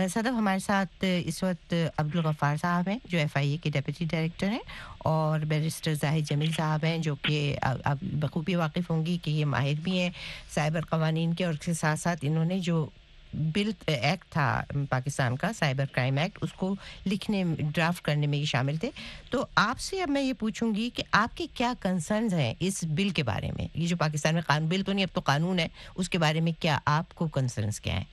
[0.07, 4.49] صدف ہمارے ساتھ اس وقت عبدالغفار صاحب ہیں جو ایف آئی اے کے ڈپٹی ڈائریکٹر
[4.49, 4.59] ہیں
[5.05, 7.55] اور بیرسٹر زاہد جمیل صاحب ہیں جو کہ
[8.01, 10.09] بخوبی واقف ہوں گی کہ یہ ماہر بھی ہیں
[10.53, 12.85] سائبر قوانین کے اور اس کے ساتھ ساتھ انہوں نے جو
[13.33, 16.75] بل ایکٹ تھا پاکستان کا سائبر کرائم ایکٹ اس کو
[17.05, 18.89] لکھنے ڈرافٹ کرنے میں یہ شامل تھے۔
[19.29, 22.83] تو آپ سے اب میں یہ پوچھوں گی کہ آپ کے کیا کنسرنز ہیں اس
[22.83, 25.59] بل کے بارے میں؟ یہ جو پاکستان میں قانون بل تو نہیں اب تو قانون
[25.59, 28.03] ہے۔ اس کے بارے میں کیا آپ کو کنسرنز کیا ہیں؟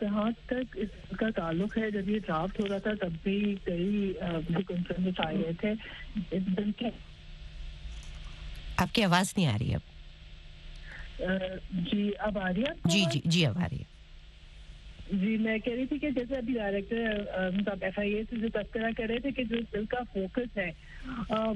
[0.00, 4.12] جہاں تک اس کا تعلق ہے جب یہ ڈرافٹ ہو رہا تھا تب بھی کئی
[4.68, 6.88] کنسرن آئے گئے تھے۔
[8.76, 9.91] آپ کی آواز نہیں آ رہی اب۔
[11.82, 13.90] جی اب آ رہی ہے جی جی جی اب آ رہی ہے۔
[15.12, 17.24] جی میں کہہ رہی تھی کہ جیسے ابھی ڈائریکٹر
[17.82, 20.70] ایف آئی اے سے جو تذکرہ کر رہے تھے کہ جو بل کا فوکس ہے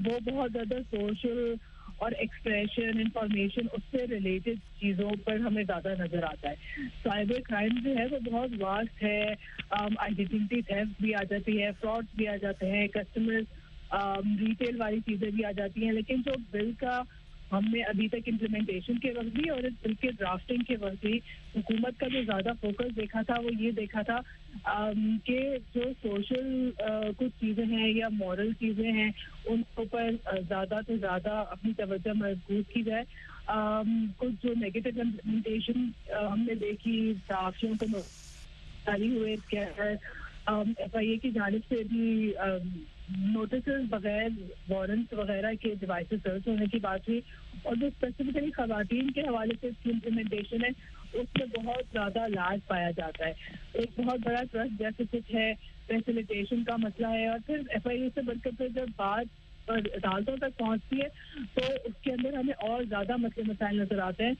[0.02, 1.54] وہ بہت زیادہ سوشل
[1.98, 4.48] اور ایکسپریشن انفارمیشن اس سے ریلیٹڈ
[4.80, 6.54] چیزوں پر ہمیں زیادہ نظر آتا ہے۔
[7.02, 9.22] سائبر کرائم جو ہے وہ بہت واسٹ ہے۔
[9.70, 13.40] آئیڈینٹی تھیفٹ بھی آ جاتی ہے فراڈ بھی آ جاتے ہیں کسٹمر
[14.40, 17.00] ریٹیل والی چیزیں بھی آ جاتی ہیں لیکن جو بل کا
[17.52, 21.04] ہم نے ابھی تک امپلیمنٹیشن کے وقت بھی اور اس بل کے ڈرافٹنگ کے وقت
[21.04, 21.18] بھی
[21.56, 24.18] حکومت کا جو زیادہ فوکس دیکھا تھا وہ یہ دیکھا تھا
[25.24, 25.38] کہ
[25.74, 26.70] جو سوشل
[27.16, 29.10] کچھ چیزیں ہیں یا مورل چیزیں ہیں،
[29.44, 30.10] ان کے اوپر
[30.48, 33.04] زیادہ سے زیادہ اپنی توجہ محفوظ کی جائے۔
[34.18, 36.96] کچھ جو نیگیٹو امپلیمنٹیشن ہم نے دیکھی
[37.28, 37.86] صحافیوں کو
[38.86, 42.32] جاری ہوئے ایف آئی اے کی جانب سے بھی
[43.08, 44.28] نوٹسز بغیر
[44.68, 47.20] وارنٹس وغیرہ کے ڈیوائسز سرچ ہونے کی بات ہوئی
[47.62, 50.68] اور جو اسپیسیفکلی خواتین کے حوالے سے اس کی امپلیمنٹیشن ہے،
[51.12, 53.32] اس میں بہت زیادہ لاج پایا جاتا ہے۔
[53.72, 55.52] ایک بہت بڑا ٹرسٹ ڈیفیسٹ ہے
[55.86, 59.45] فیسلٹیشن کا مسئلہ ہے اور پھر ایف آئی اے سے بڑھ کر پھر جب بات
[59.72, 61.08] عدالتوں تک پہنچتی ہے،
[61.54, 64.34] تو اس کے اندر ہمیں اور زیادہ مسئلے مسائل نظر آتے ہیں۔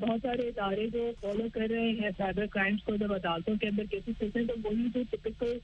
[0.00, 3.84] بہت سارے ادارے جو فالو کر رہے ہیں سائبر کرائمس کو، جب عدالتوں کے اندر
[3.90, 5.58] کیسز ہوتے ہیں، تو وہی جو ٹپکل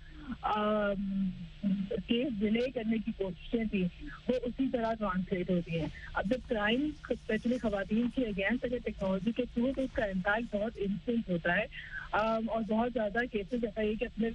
[2.07, 6.91] کیس ڈیلے کرنے کی کوششیں تھیں، وہ اسی طرح ٹرانسلیٹ ہوتی ہیں۔ اب جب کرائم
[7.11, 11.57] اسپیشلی خواتین کی اگینسٹ اگر ٹیکنالوجی کے تھرو تو اس کا امپیکٹ بہت انسٹنٹ ہوتا
[11.57, 11.65] ہے۔
[12.13, 14.29] اور بہت زیادہ کیسز ایسا یہ کہ اپنے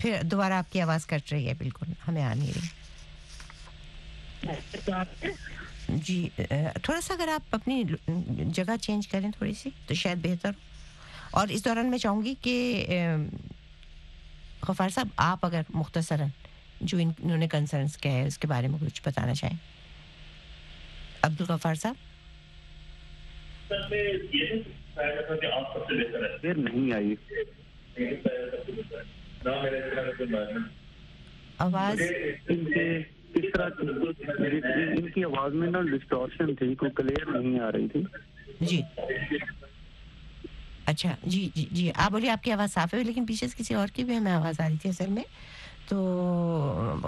[0.00, 2.66] پھر دوبارہ آپ کی آواز کٹ رہی ہے بالکل ہمیں آ نہیں رہی۔
[5.88, 6.28] جی
[6.82, 7.82] تھوڑا سا اگر آپ اپنی
[8.52, 10.50] جگہ چینج کریں تھوڑی سی تو شاید بہتر
[11.30, 12.86] اور اس دوران میں چاہوں گی کہ
[14.68, 16.28] غفار صاحب آپ اگر مختصراً
[16.80, 19.56] جو انہوں نے کنسرنس کیا ہے اس کے بارے میں کچھ بتانا چاہیں۔
[21.22, 21.94] عبد الغفار صاحب
[26.56, 27.14] نہیں آئی۔
[31.58, 32.00] آواز؟
[33.34, 33.68] کس طرح
[34.96, 38.02] ان کی آواز میں نا ڈسٹورشن تھی کوئی کلیئر نہیں آ رہی تھی۔
[38.60, 38.82] جی۔
[40.86, 43.74] اچھا جی جی جی آپ بولیے آپ کی آواز صاف ہے لیکن پیچھے سے کسی
[43.74, 45.22] اور کی بھی ہمیں آواز آ رہی تھی اصل میں۔
[45.88, 45.96] تو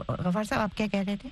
[0.08, 1.28] غفار صاحب آپ کیا کہہ رہے تھے؟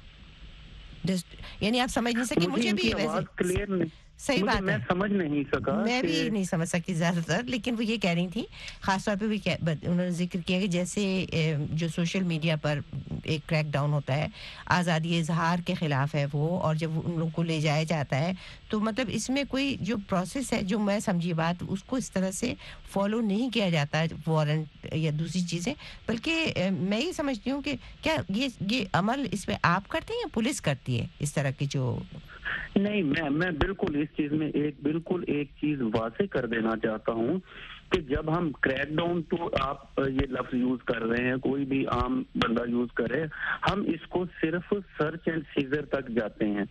[1.60, 2.92] یعنی آپ سمجھ نہیں سکے مجھے بھی
[3.36, 7.42] کلیئر نہیں۔ صحیح بات میں سمجھ نہیں سکا میں بھی نہیں سمجھ سکتی زیادہ تر
[7.44, 8.44] لیکن وہ یہ کہہ رہی تھی
[8.80, 11.26] خاص طور پہ بھی انہوں نے ذکر کیا کہ جیسے
[11.70, 12.78] جو سوشل میڈیا پر
[13.24, 14.26] ایک کریک ڈاؤن ہوتا ہے
[14.66, 18.32] آزادی اظہار کے خلاف ہے وہ اور جب ان لوگوں کو لے جایا جاتا ہے
[18.68, 22.10] تو مطلب اس میں کوئی جو پروسیس ہے جو میں سمجھی بات اس کو اس
[22.10, 22.54] طرح سے
[22.92, 25.74] فالو نہیں کیا جاتا وارنٹ یا دوسری چیزیں۔
[26.06, 30.20] بلکہ میں یہ سمجھتی ہوں کہ کیا یہ یہ عمل اس پہ آپ کرتے ہیں
[30.20, 31.98] یا پولیس کرتی ہے؟ اس طرح کی جو
[32.76, 37.12] نہیں، میں میں بالکل اس چیز میں ایک بالکل ایک چیز واضح کر دینا چاہتا
[37.12, 37.38] ہوں
[37.92, 41.86] کہ جب ہم کریک ڈاؤن تو آپ یہ لفظ یوز کر رہے ہیں، کوئی بھی
[41.86, 43.24] عام بندہ یوز کرے،
[43.70, 46.64] ہم اس کو صرف سرچ اینڈ سیزر تک جاتے ہیں۔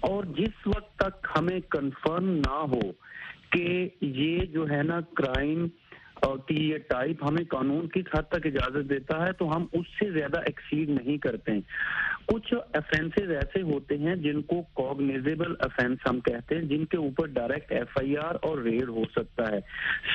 [0.00, 2.92] اور جس وقت تک ہمیں کنفرم نہ ہو
[3.50, 5.66] کہ یہ جو ہے نا کرائم
[6.22, 10.10] کی یہ ٹائپ ہمیں قانون کس حد تک اجازت دیتا ہے، تو ہم اس سے
[10.10, 11.60] زیادہ ایکسیڈ نہیں کرتے ہیں۔
[12.26, 17.26] کچھ افینسز ایسے ہوتے ہیں جن کو کوگنیزیبل افینس ہم کہتے ہیں، جن کے اوپر
[17.26, 19.60] ڈائریکٹ ایف آئی آر اور ریڈ ہو سکتا ہے۔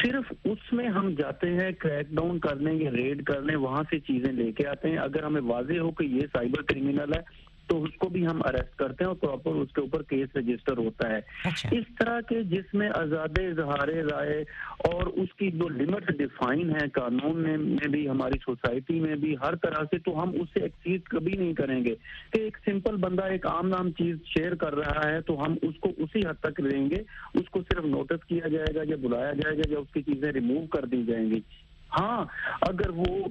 [0.03, 4.33] صرف اس میں ہم جاتے ہیں کریک ڈاؤن کرنے یا ریڈ کرنے، وہاں سے چیزیں
[4.33, 7.97] لے کے آتے ہیں۔ اگر ہمیں واضح ہو کہ یہ سائبر کرمینل ہے تو اس
[7.97, 11.19] کو بھی ہم اریسٹ کرتے ہیں اور پراپر اس کے اوپر کیس رجسٹر ہوتا ہے۔
[11.45, 14.41] اچھا۔ اس طرح کے جس میں آزاد اظہار رائے
[14.77, 19.55] اور اس کی جو لمٹ ڈیفائن ہے قانون میں بھی ہماری سوسائٹی میں بھی ہر
[19.55, 21.95] طرح سے تو ہم اس سے ایکسیڈ کبھی نہیں کریں گے۔
[22.33, 25.75] کہ ایک سمپل بندہ ایک عام نام چیز شیئر کر رہا ہے تو ہم اس
[25.79, 26.95] کو اسی حد تک لیں گے۔
[27.33, 30.31] اس کو صرف نوٹس کیا جائے گا یا بلایا جائے گا یا اس کی چیزیں
[30.31, 31.39] ریموو کر دی جائیں گی۔
[31.99, 32.25] ہاں
[32.61, 33.27] اگر وہ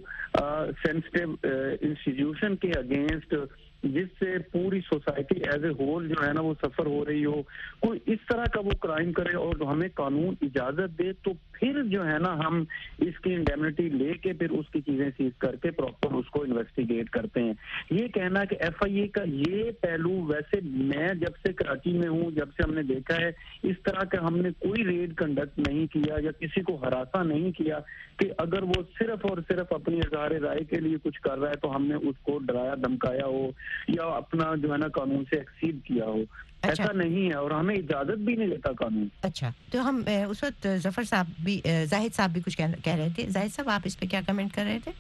[0.87, 1.35] سینسٹیو
[1.81, 3.35] انسٹیٹیوشن کے اگینسٹ
[3.83, 7.43] جس سے پوری سوسائٹی ایز اے ہول جو ہے نا وہ سفر ہو رہی ہو،
[7.81, 11.31] کوئی اس طرح کا وہ کرائم کرے اور ہمیں قانون اجازت دے تو
[11.61, 12.65] پھر جو ہے نا ہم
[12.99, 16.43] اس کی انڈیمنٹی لے کے پھر اس کی چیزیں سیز کر کے پراپر اس کو
[16.43, 17.53] انویسٹیگیٹ کرتے ہیں۔
[17.91, 22.09] یہ کہنا کہ ایف آئی اے کا یہ پہلو ویسے میں جب سے کراچی میں
[22.09, 23.31] ہوں، جب سے ہم نے دیکھا ہے،
[23.63, 27.53] اس طرح کا ہم نے کوئی ریڈ کنڈکٹ نہیں کیا یا کسی کو ہراسا نہیں
[27.53, 27.79] کیا
[28.19, 31.57] کہ اگر وہ صرف اور صرف اپنی اظہار رائے کے لیے کچھ کر رہا ہے
[31.57, 33.51] تو ہم نے اس کو ڈرایا، دھمکایا ہو
[33.89, 36.23] یا اپنا جو ہے نا قانون سے ایکسیڈ کیا ہو۔
[36.63, 40.67] ایسا نہیں ہے اور ہمیں اجازت بھی نہیں دیتا قانون۔ اچھا۔ تو ہم اس وقت
[40.77, 44.07] ظفر صاحب بھی زاہد صاحب بھی کچھ کہہ رہے تھے۔ زاہد صاحب آپ اس پہ
[44.07, 44.93] کیا کمنٹ کر رہے تھے؟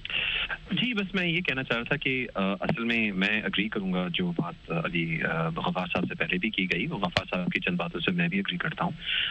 [0.72, 4.06] جی بس میں یہ کہنا چاہ رہا تھا کہ اصل میں میں اگری کروں گا
[4.14, 5.18] جو بات علی
[5.56, 8.28] غفار صاحب سے پہلے بھی کی گئی۔ وہ غفار صاحب کی چند باتوں سے میں
[8.28, 8.90] بھی اگری کرتا ہوں۔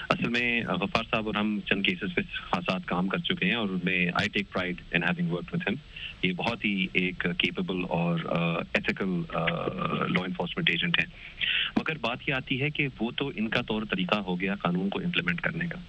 [0.09, 2.21] اصل میں غفار صاحب اور ہم چند کیسز پہ
[2.51, 5.75] خاصات کام کر چکے ہیں اور میں I take pride in having work with ہم
[6.21, 8.19] یہ بہت ہی ایک کیپیبل اور
[8.73, 11.05] ایتھیکل لا انفورسمنٹ ایجنٹ ہے
[11.77, 14.89] مگر بات یہ آتی ہے کہ وہ تو ان کا طور طریقہ ہو گیا قانون
[14.89, 15.79] کو امپلیمنٹ کرنے کا۔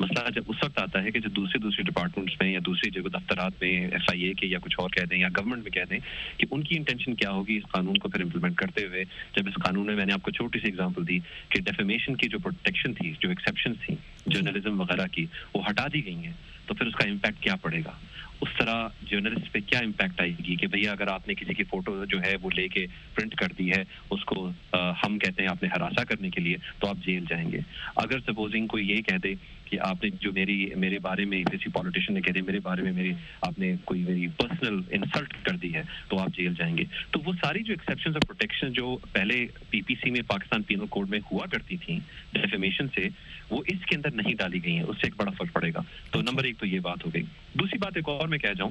[0.00, 3.08] مسئلہ جب اس وقت آتا ہے کہ جب دوسرے دوسرے ڈپارٹمنٹس میں یا دوسری جگہ
[3.08, 5.88] دفترات میں ایف آئی اے کے یا کچھ اور کہہ دیں یا گورنمنٹ میں کہہ
[5.90, 5.98] دیں
[6.36, 9.04] کہ ان کی انٹینشن کیا ہوگی اس قانون کو پھر امپلیمنٹ کرتے ہوئے۔
[9.36, 11.18] جب اس قانون میں میں نے آپ کو چھوٹی سی اگزامپل دی
[11.48, 13.94] کہ ڈیفیمیشن کی جو پروٹیکشن تھی، جو ایکسیپشن تھی
[14.26, 16.32] جرنلزم وغیرہ کی، وہ ہٹا دی گئی ہیں۔
[16.66, 17.92] تو پھر اس کا امپیکٹ کیا پڑے گا؟
[18.40, 21.64] اس طرح جرنلسٹ پہ کیا امپیکٹ آئے گی کہ بھیا، اگر آپ نے کسی کی
[21.64, 24.48] فوٹو جو ہے وہ لے کے پرنٹ کر دی ہے، اس کو
[25.02, 27.60] ہم کہتے ہیں آپ نے ہراسا کرنے کے لیے، تو آپ جیل جائیں گے۔
[27.96, 29.34] اگر سپوزنگ کوئی یہ کہہ دے
[29.64, 32.82] کہ آپ نے جو میری، میرے بارے میں کسی پالیٹیشین نے کہہ دیا میرے بارے
[32.82, 33.12] میں میری،
[33.42, 37.20] آپ نے کوئی میری پرسنل انسلٹ کر دی ہے، تو آپ جیل جائیں گے۔ تو
[37.24, 41.10] وہ ساری جو ایکسیپشن اور پروٹیکشن جو پہلے پی پی سی میں پاکستان پینل کوڈ
[41.10, 41.98] میں ہوا کرتی تھیں
[42.32, 43.08] ڈیفیمیشن سے
[43.50, 45.80] وہ اس کے اندر نہیں ڈالی گئی ہیں اس سے ایک بڑا فرق پڑے گا۔
[46.10, 47.22] تو نمبر ایک تو یہ بات ہو گئی۔
[47.54, 48.70] دوسری بات ایک اور میں کہہ جاؤں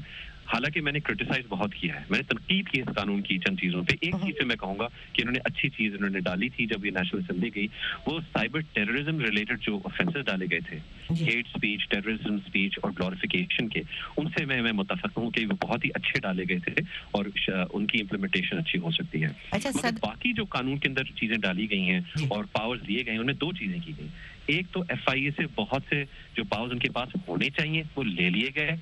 [0.53, 3.59] حالانکہ میں نے کرٹیسائز بہت کیا ہے میں نے تنقید کی اس قانون کی چند
[3.59, 6.19] چیزوں پہ۔ ایک چیز سے میں کہوں گا کہ انہوں نے اچھی چیز انہوں نے
[6.19, 7.67] ڈالی تھی جب یہ نیشنل اسمبلی گئی
[8.05, 10.77] وہ سائبر ٹیررزم ریلیٹڈ جو افینسز ڈالے گئے تھے
[11.21, 13.81] ہیٹ اسپیچ ٹیررزم اسپیچ اور گلوریفیکیشن کے
[14.17, 17.25] ان سے میں میں متفق ہوں کہ وہ بہت ہی اچھے ڈالے گئے تھے اور
[17.73, 21.69] ان کی امپلیمنٹیشن اچھی ہو سکتی ہے۔ اچھا باقی جو قانون کے اندر چیزیں ڈالی
[21.69, 24.07] گئی ہیں جی۔ اور پاور دیے گئے ہیں انہیں دو چیزیں کی گئی۔
[24.47, 26.03] ایک تو ایف آئی اے سے بہت سے
[26.35, 28.75] جو پاور ان کے پاس ہونے چاہیے وہ لے لیے گئے۔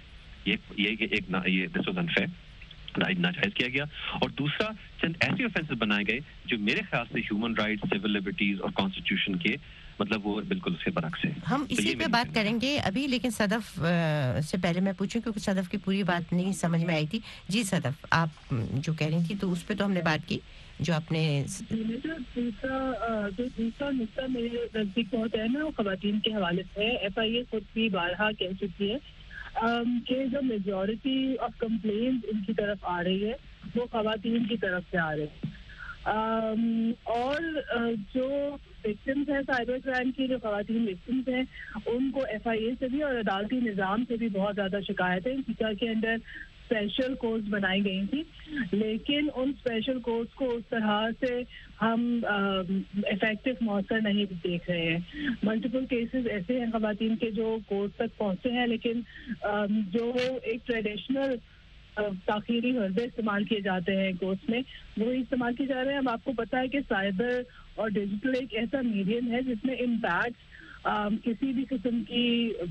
[0.45, 2.27] یہ ایک دس واز انفیئر
[3.19, 4.67] ناجائز کیا گیا۔ اور دوسرا
[5.01, 9.35] چند ایسے آفینسز بنائے گئے جو میرے خیال سے ہیومن رائٹ سول لبرٹیز اور کانسٹیٹیوشن
[9.35, 9.55] کے
[9.99, 13.29] مطلب وہ بالکل اس کے برعکس ہے ہم اسی پہ بات کریں گے ابھی لیکن
[13.29, 13.79] صدف
[14.45, 17.63] سے پہلے میں پوچھوں کیونکہ صدف کی پوری بات نہیں سمجھ میں آئی تھی۔ جی
[17.63, 20.39] صدف آپ جو کہہ رہی تھی تو اس پہ تو ہم نے بات کی۔
[20.79, 22.13] جو اپنے جی، جو
[23.57, 27.43] دوسرا نقطہ میرے نزدیک بہت ہے نا وہ خواتین کے حوالے سے ایف آئی اے
[27.49, 28.97] خود بھی بارہا کہہ چکی ہے
[30.07, 33.33] کہ جو میجورٹی آف کمپلین ان کی طرف آ رہی ہے،
[33.75, 37.41] وہ خواتین کی طرف سے آ رہے ہیں اور
[38.13, 38.27] جو
[38.85, 41.43] وکٹمس ہیں سائبر کرائم کی، جو خواتین وکٹمس ہیں،
[41.85, 45.27] ان کو ایف آئی اے سے بھی اور عدالتی نظام سے بھی بہت زیادہ شکایت
[45.27, 46.15] ہے کے انڈر
[46.65, 48.21] اسپیشل کورس بنائی گئی تھی۔
[48.71, 51.41] لیکن ان اسپیشل کورس کو اس طرح سے
[51.81, 54.99] ہم افیکٹو مؤثر نہیں دیکھ رہے ہیں۔
[55.43, 59.01] ملٹیپل کیسز ایسے ہیں خواتین کے جو کورس تک پہنچے ہیں، لیکن
[59.91, 60.11] جو
[60.43, 61.35] ایک ٹریڈیشنل
[62.25, 64.61] تاخیری حربے استعمال کیے جاتے ہیں کورس میں،
[64.97, 67.41] وہی استعمال کیے جا رہے ہیں۔ اب آپ کو پتا ہے کہ سائبر
[67.75, 70.54] اور ڈیجیٹل ایک ایسا میڈیم ہے جس میں امپیکٹ
[71.23, 72.25] کسی بھی قسم کی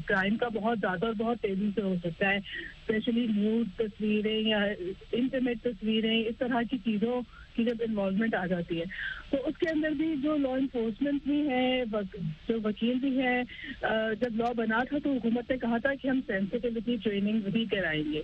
[0.07, 4.59] کرائم کا بہت زیادہ اور بہت تیزی سے ہو سکتا ہے اسپیشلی نیوز تصویریں یا
[5.13, 7.21] انٹرنیٹ تصویریں، اس طرح کی چیزوں
[7.57, 8.85] کی جب انوالومنٹ آ جاتی ہے۔
[9.31, 11.83] تو اس کے اندر بھی جو لا انفورسمنٹ بھی ہے
[12.49, 13.43] جو وکیل بھی ہے
[14.21, 18.05] جب لا بنا تھا تو حکومت نے کہا تھا کہ ہم سینسٹیوٹی ٹریننگ بھی کرائیں
[18.13, 18.23] گے۔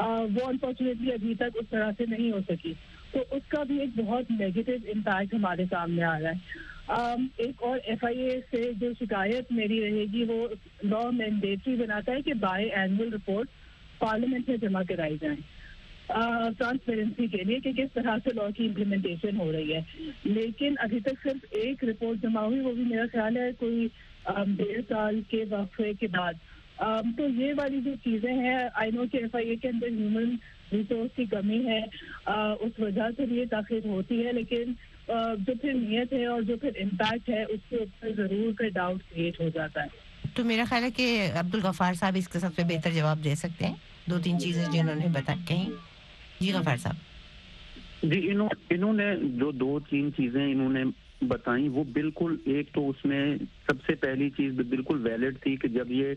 [0.00, 2.72] وہ انفارچونیٹلی ابھی تک اس طرح سے نہیں ہو سکی۔
[3.12, 7.78] تو اس کا بھی ایک بہت نیگیٹو امپیکٹ ہمارے سامنے آ رہا ہے۔ ایک اور
[7.84, 10.46] ایف آئی اے سے جو شکایت میری رہے گی، وہ
[10.82, 13.48] لا مینڈیٹری بناتا ہے کہ بائی اینوئل رپورٹ
[13.98, 15.36] پارلیمنٹ میں جمع کرائی جائیں
[16.58, 19.80] ٹرانسپیرنسی کے لیے کہ کس طرح سے لا کی امپلیمنٹیشن ہو رہی ہے۔
[20.24, 23.86] لیکن ابھی تک صرف ایک رپورٹ جمع ہوئی، وہ بھی میرا خیال ہے کوئی
[24.56, 26.34] ڈیڑھ سال کے وقفے کے بعد۔
[27.16, 30.34] تو یہ والی جو چیزیں ہیں آئی نو کہ ایف آئی اے کے اندر ہیومن
[30.72, 31.80] ریسورس کی کمی ہے۔
[32.60, 34.72] اس وجہ سے بھی یہ تاخیر ہوتی ہے، لیکن
[35.46, 39.02] جو پھر نیت ہے اور جو پھر امپیکٹ ہے اس کے اوپر ضرور پھر ڈاؤٹ
[39.10, 39.88] کریٹ ہو جاتا ہے۔
[40.34, 43.34] تو میرا خیال ہے کہ عبد الغفار صاحب اس کا سب سے بہتر جواب دے
[43.34, 43.74] سکتے ہیں۔
[44.10, 45.70] دو تین چیزیں جنہوں نے بتا کہیں۔
[46.40, 46.94] جی غفار صاحب۔
[48.02, 50.84] جی انہوں نے جو دو تین چیزیں انہوں نے
[51.22, 53.36] بتائیں وہ بالکل ایک تو اس میں
[53.66, 56.14] سب سے پہلی چیز بالکل ویلڈ تھی کہ جب یہ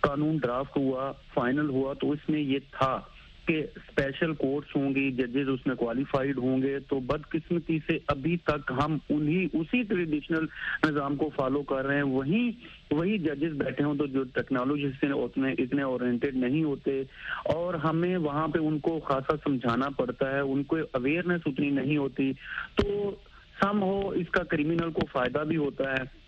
[0.00, 3.00] قانون ڈرافٹ ہوا فائنل ہوا تو اس میں یہ تھا
[3.46, 8.36] کہ اسپیشل کورٹس ہوں گی ججز اس میں کوالیفائڈ ہوں گے، تو بدقسمتی سے ابھی
[8.36, 10.46] تک ہم انہی اسی ٹریڈیشنل
[10.88, 12.50] نظام کو فالو کر رہے ہیں۔ وہی
[12.90, 17.00] وہی ججز بیٹھے ہوں تو جو ٹیکنالوجی سے اتنے اتنے اورینٹیڈ نہیں ہوتے۔
[17.44, 21.96] اور ہمیں وہاں پہ ان کو خاصا سمجھانا پڑتا ہے، ان کو اویئرنیس اتنی نہیں
[21.96, 22.32] ہوتی۔
[22.74, 23.14] تو
[23.62, 26.19] سم ہو اس کا کریمنل کو فائدہ بھی ہوتا ہے۔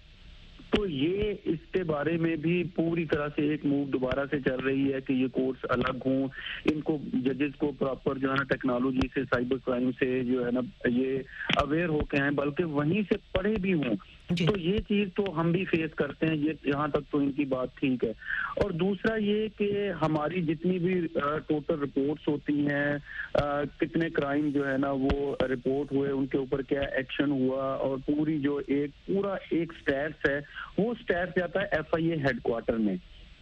[0.73, 4.61] تو یہ اس کے بارے میں بھی پوری طرح سے ایک موو دوبارہ سے چل
[4.61, 6.29] رہی ہے کہ یہ کورس الگ ہوں۔
[6.73, 10.51] ان کو ججز کو پراپر جو ہے نا ٹیکنالوجی سے سائبر کرائم سے جو ہے
[10.51, 11.19] نا یہ
[11.57, 13.97] اویئر ہو کے ہیں، بلکہ وہیں سے پڑھے بھی ہوں۔
[14.37, 17.33] جی۔ تو یہ چیز تو ہم بھی فیس کرتے ہیں یہ یہاں تک تو ان
[17.33, 18.11] کی بات ٹھیک ہے۔
[18.57, 21.01] اور دوسرا یہ کہ ہماری جتنی بھی
[21.47, 22.97] ٹوٹل رپورٹس ہوتی ہیں
[23.35, 27.63] آ، کتنے کرائم جو ہے نا وہ رپورٹ ہوئے ان کے اوپر کیا ایکشن ہوا
[27.75, 30.41] اور پوری جو ایک پورا ایک سٹیٹس ہے
[30.79, 32.97] وہ سٹیٹس جاتا ہے F I A head quarter میں۔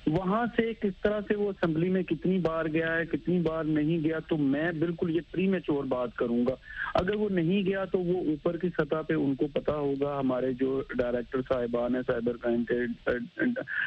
[0.06, 4.04] وہاں سے کس طرح سے وہ اسمبلی میں کتنی بار گیا ہے، کتنی بار نہیں
[4.04, 6.54] گیا، تو میں بالکل یہ پری میچور بات کروں گا۔
[6.94, 10.52] اگر وہ نہیں گیا تو وہ اوپر کی سطح پہ ان کو پتا ہوگا۔ ہمارے
[10.52, 12.86] جو ڈائریکٹر صاحبان ہیں، سائبر کرائم کے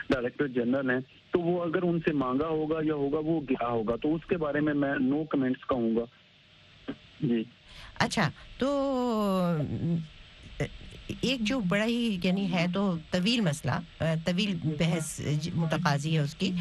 [0.09, 0.99] ڈائریکٹر جنرل ہیں،
[1.31, 4.37] تو وہ اگر ان سے مانگا ہوگا یا ہوگا، وہ گیا ہوگا۔ تو اس کے
[4.37, 6.03] بارے میں میں نو کمنٹس کہوں گا۔
[7.21, 7.43] جی۔
[7.99, 8.67] اچھا تو
[11.21, 16.35] ایک جو بڑا ہی یعنی ہے تو طویل مسئلہ طویل بحث جی، متقاضی ہے اس
[16.35, 16.51] کی۔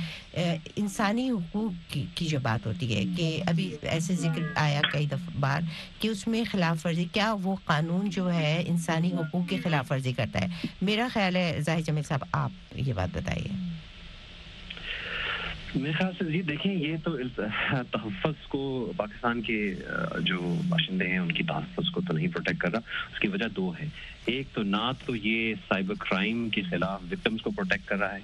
[0.77, 5.39] انسانی حقوق کی کی جو بات ہوتی ہے کہ ابھی ایسے ذکر آیا کئی دفعہ
[5.41, 5.61] بار
[5.99, 10.13] کہ اس میں خلاف ورزی، کیا وہ قانون جو ہے انسانی حقوق کی خلاف ورزی
[10.13, 13.49] کرتا ہے؟ میرا خیال ہے ظاہر جمیل صاحب، آپ یہ بات بتائیے۔
[15.75, 17.17] میرے خیال سے جی دیکھیں یہ تو
[17.91, 19.75] تحفظ کو پاکستان کے
[20.21, 22.79] جو باشندے ہیں ان کی تحفظ کو تو نہیں پروٹیکٹ کر رہا
[23.13, 23.85] اس کی وجہ دو ہے
[24.25, 28.21] ایک تو نہ تو یہ سائبر کرائم کے خلاف وکٹمس کو پروٹیکٹ کر رہا ہے۔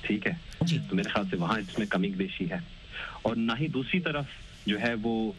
[0.00, 2.58] ٹھیک ہے؟ جی۔ تو میرے خیال سے وہاں اس میں کمی بیشی ہے۔
[3.22, 4.24] اور نہ ہی دوسری طرف
[4.66, 5.32] جو ہے وہ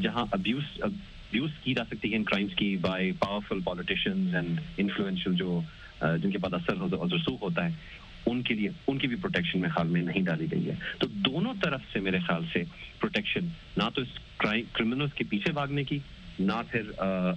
[0.00, 5.34] جہاں ابیوز ابیوز کی جا سکتی ہے ان کرائمس کی by powerful politicians and influential
[5.34, 5.60] جو
[6.00, 7.70] جن کے بعد اثر اور رسوخ ہوتا ہے
[8.26, 11.06] ان کے لیے ان کی بھی پروٹیکشن میں خیال میں نہیں ڈالی گئی ہے۔ تو
[11.06, 12.62] دونوں طرف سے میرے خیال سے
[12.98, 13.46] پروٹیکشن
[13.76, 14.08] نہ تو اس
[14.72, 15.98] کرمنلس کے پیچھے بھاگنے کی،
[16.38, 16.82] نہ پھر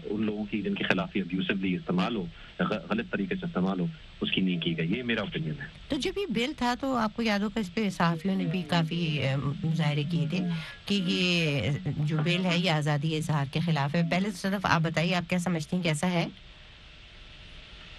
[0.05, 2.25] ان لوگوں کی جن کے خلاف یہ ابیوسولی استعمال ہو
[2.59, 3.85] غلط طریقے سے استعمال ہو،
[4.21, 6.95] اس کی نہیں کی گئی۔ یہ میرا اوپینین ہے۔ تو جب یہ بل تھا تو
[6.95, 9.19] آپ کو یاد ہوگا اس پہ صحافیوں نے بھی کافی
[9.63, 10.39] مظاہرے کیے تھے
[10.85, 14.81] کہ یہ جو بل ہے یہ آزادی اظہار کے خلاف ہے۔ پہلے تو صرف آپ
[14.81, 16.43] بتائیے، آپ کیا سمجھتی ہیں کیسا ہے آپ مجھ سے پوچھ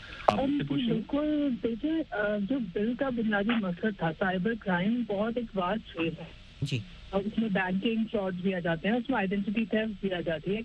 [0.09, 1.31] لیں بالکل۔
[1.63, 1.93] دیکھیے
[2.49, 6.25] جو بل کا بنیادی مقصد تھا سائبر کرائم بہت ایک واس فیل ہے۔
[6.63, 6.79] جی۔
[7.11, 10.21] اور اس میں بینکنگ فراڈ بھی آ جاتے ہیں اس میں آئیڈینٹی تھیفٹ بھی آ
[10.21, 10.61] جاتی ہے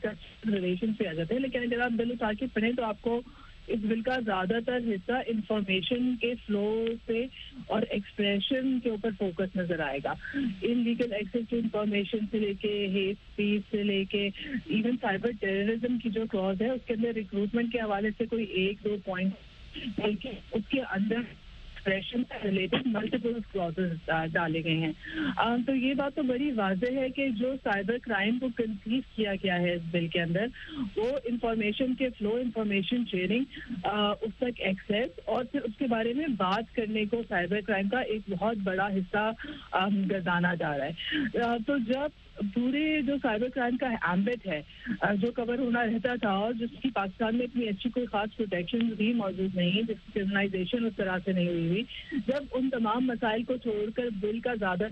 [0.51, 3.21] ریلیشن بھی آ جاتے ہیں۔ لیکن اگر آپ بل اٹھا کے پڑھیں تو آپ کو
[3.67, 6.63] اس بل کا زیادہ تر حصہ انفارمیشن کے فلو
[7.05, 7.23] سے
[7.67, 10.13] اور ایکسپریشن کے اوپر فوکس نظر آئے گا۔
[10.61, 14.27] ان لیگل ایکسیس ٹو انفارمیشن سے لے کے ہیٹ اسپیچ سے لے کے
[14.67, 18.45] ایون سائبر ٹیررزم کی جو کلاز ہے اس کے اندر ریکروٹمنٹ کے حوالے سے کوئی
[18.55, 19.33] ایک دو پوائنٹ
[19.97, 24.91] بلکہ اس کے اندر ایکسپریشن سے ریلیٹڈ ملٹیپل کلازز ڈالے گئے ہیں۔
[25.37, 29.33] آ، تو یہ بات تو بڑی واضح ہے کہ جو سائبر کرائم کو کنفیوز کیا
[29.43, 30.45] گیا ہے اس بل کے اندر
[30.95, 33.43] وہ انفارمیشن کے فلو انفارمیشن شیئرنگ
[34.21, 37.99] اس تک ایکسیس اور پھر اس کے بارے میں بات کرنے کو سائبر کرائم کا
[37.99, 39.31] ایک بہت بڑا حصہ
[40.09, 42.09] گردانا جا رہا ہے۔ آ، تو جب
[42.53, 44.61] پورے جو سائبر کرائم کا ایمبٹ ہے
[45.21, 48.79] جو کور ہونا رہتا تھا اور جس کی پاکستان میں اتنی اچھی کوئی خاص پروٹیکشن
[48.79, 52.69] بھی موجود نہیں ہے جس کی کرمنائزیشن اس طرح سے نہیں ہوئی۔ ہوئی جب ان
[52.69, 54.87] تمام مسائل کو چھوڑ کر بل کا زیادہ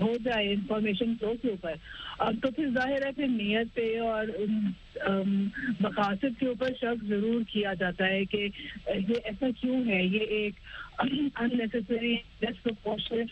[0.00, 1.72] ہو جائے انفارمیشن فلو کے اوپر
[2.18, 4.68] اب تو پھر ظاہر ہے پھر نیت پہ اور ان،
[5.80, 8.48] مقاصد کے اوپر شک ضرور کیا جاتا ہے کہ
[8.86, 10.54] یہ ایسا کیوں ہے؟ یہ ایک
[11.40, 12.16] اننیسری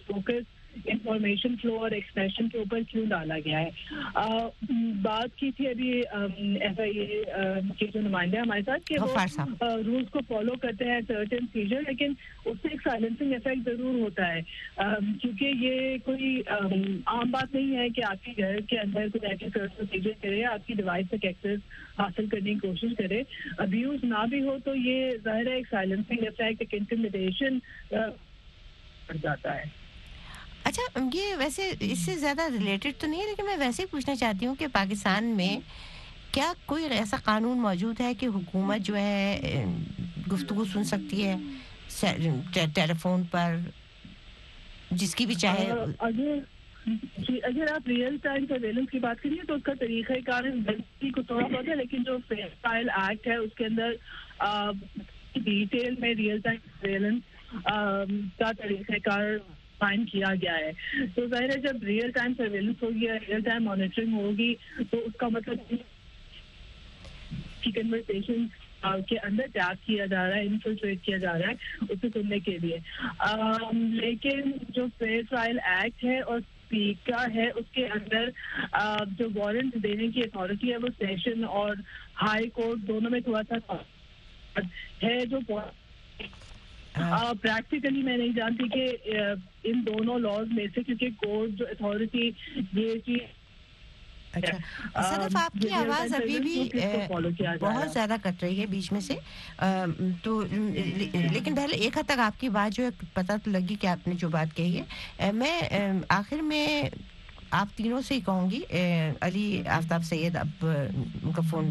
[0.06, 3.70] فوکس انفارمیشن فلو اور ایکسپریشن کے اوپر کیوں ڈالا گیا ہے؟
[5.02, 5.90] بات کی تھی ابھی
[6.60, 7.22] ایف آئی اے
[7.78, 11.46] کے جو نمائندے ہمارے ساتھ کہ وہ غفار صاحب۔ رولس کو فالو کرتے ہیں سرٹن
[11.52, 12.12] سیجر لیکن
[12.44, 14.40] اس سے ایک سائلنسنگ افیکٹ ضرور ہوتا ہے۔
[15.20, 16.72] کیونکہ یہ کوئی ام،
[17.06, 20.66] عام بات نہیں ہے کہ آپ کے گھر کے اندر کوئی ایسے پروسیجر کرے آپ
[20.66, 21.60] کی ڈیوائس تک ایکسیس
[21.98, 23.22] حاصل کرنے کی کوشش کرے۔
[23.58, 27.58] ابیوز نہ بھی ہو تو یہ ظاہر ہے ایک سائلنسنگ افیکٹ ایک انٹیمیڈیشن
[27.90, 29.64] پڑ جاتا ہے۔
[30.66, 34.16] اچھا یہ ویسے اس سے زیادہ ریلیٹڈ تو نہیں ہے لیکن میں ویسے ہی پوچھنا
[34.16, 35.58] چاہتی ہوں کہ پاکستان میں
[36.32, 39.64] کیا کوئی ایسا قانون موجود ہے کہ حکومت جو ہے
[40.32, 41.36] گفتگو سن سکتی ہے
[42.74, 43.56] ٹیلی فون پر
[44.90, 45.72] جس کی بھی چاہے؟
[47.18, 50.44] جی اگر آپ ریئل ٹائم سرویلنس کی بات کریے تو اس کا طریقہ کار
[51.14, 52.16] کو تھوڑا بہت ہے لیکن جو
[52.60, 53.92] فائل ایکٹ ہے اس کے اندر
[55.34, 57.22] ڈیٹیل میں ریئل ٹائم سرویلنس
[59.78, 63.64] قائم کیا گیا ہے تو ظاہر ہے جب ریئل ٹائم سرویلنس ہوگی یا ریئل ٹائم
[63.64, 64.54] مانیٹرنگ ہوگی
[64.90, 65.68] تو اس کا مطلب
[67.60, 68.46] کی کنورسیشن
[69.08, 72.56] کے اندر ٹیپ کیا جا رہا ہے انفلٹریٹ کیا جا رہا ہے اسے سننے کے
[72.58, 72.76] لیے
[73.94, 78.28] لیکن جو فیئر ٹرائل ایکٹ ہے اور اسپیکر ہے اس کے اندر
[79.18, 81.74] جو وارنٹ دینے کی اتھارٹی ہے وہ سیشن اور
[82.22, 83.76] ہائی کورٹ دونوں میں تھوڑا سا
[85.02, 85.38] ہے جو
[86.96, 88.86] ہاں۔ پریکٹیکلی میں نہیں جانتی کہ
[89.64, 92.30] ان دونوں لاز میں سے کیونکہ کورٹ جو اتھارٹی
[92.72, 93.16] یہ کہ
[94.32, 94.56] اچھا۔
[95.02, 96.70] صرف آپ کی آواز ابھی بھی
[97.60, 99.14] بہت زیادہ کٹ رہی ہے بیچ میں سے۔
[100.22, 100.40] تو
[101.32, 104.08] لیکن پہلے ایک حد تک آپ کی بات جو ہے پتہ تو لگی کہ آپ
[104.08, 105.60] نے جو بات کہی ہے۔ میں
[106.08, 106.82] آخر میں
[107.50, 108.60] آپ تینوں سے ہی کہوں گی
[109.20, 111.70] علی آفتاب سید اب ان کا فون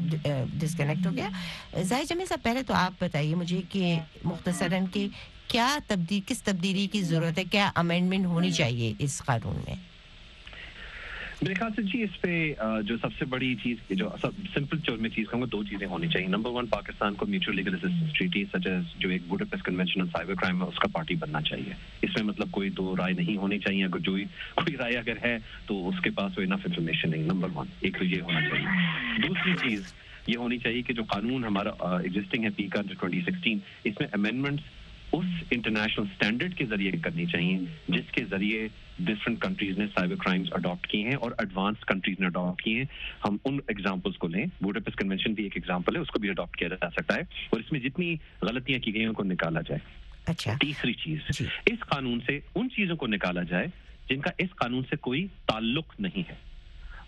[0.60, 1.30] ڈسکنیکٹ ہو گیا
[1.82, 5.08] ظاہر جمع صاحب پہلے تو آپ بتائیے مجھے کہ مختصراً کہ
[5.48, 9.76] کیا تبدیل کس تبدیلی کی ضرورت ہے کیا امینڈمنٹ ہونی چاہیے اس قانون میں
[11.42, 14.96] میرے خیال سے جی اس پہ جو سب سے بڑی چیز جو سب سمپل جو
[14.98, 18.14] میں چیز کہوں گا، دو چیزیں ہونی چاہیے۔ نمبر ون پاکستان کو mutual legal assistance
[18.14, 21.42] treaty such as جو ایک Budapest convention on cyber crime ہے، اس کا پارٹی بننا
[21.42, 24.18] چاہیے۔ اس میں مطلب کوئی دو رائے نہیں ہونی چاہیے۔ اگر جو
[24.56, 28.06] کوئی رائے اگر ہے، تو اس کے پاس انف انفارمیشن نہیں۔ نمبر ون ایک تو
[28.06, 28.68] یہ ہونا چاہیے۔
[29.28, 29.94] دوسری چیز
[30.28, 33.94] یہ ہونی چاہیے کہ جو قانون ہمارا ایگزسٹنگ ہے پی کا جو ٹوئنٹی سکسٹین اس
[34.00, 34.64] میں امینڈمنٹس
[35.12, 38.68] اس انٹرنیشنل سٹینڈرڈ کے ذریعے کرنی چاہیے جس کے ذریعے
[39.00, 42.86] ڈفرنٹ کنٹریز نے سائبر کرائمز اڈاپٹ کیے ہیں اور ایڈوانس کنٹریز نے اڈاپٹ کیے ہیں۔
[43.26, 46.58] ہم ان ایگزامپلس کو لیں۔ بوڈاپس کنونشن بھی ایک ایگزامپل ہے اس کو بھی اڈاپٹ
[46.58, 49.62] کیا جا سکتا ہے۔ اور اس میں جتنی غلطیاں کی گئی ہیں ان کو نکالا
[49.62, 49.80] جائے۔
[50.26, 53.68] اچھا۔ تیسری چیز جی۔ اس قانون سے ان چیزوں کو نکالا جائے
[54.10, 56.36] جن کا اس قانون سے کوئی تعلق نہیں ہے۔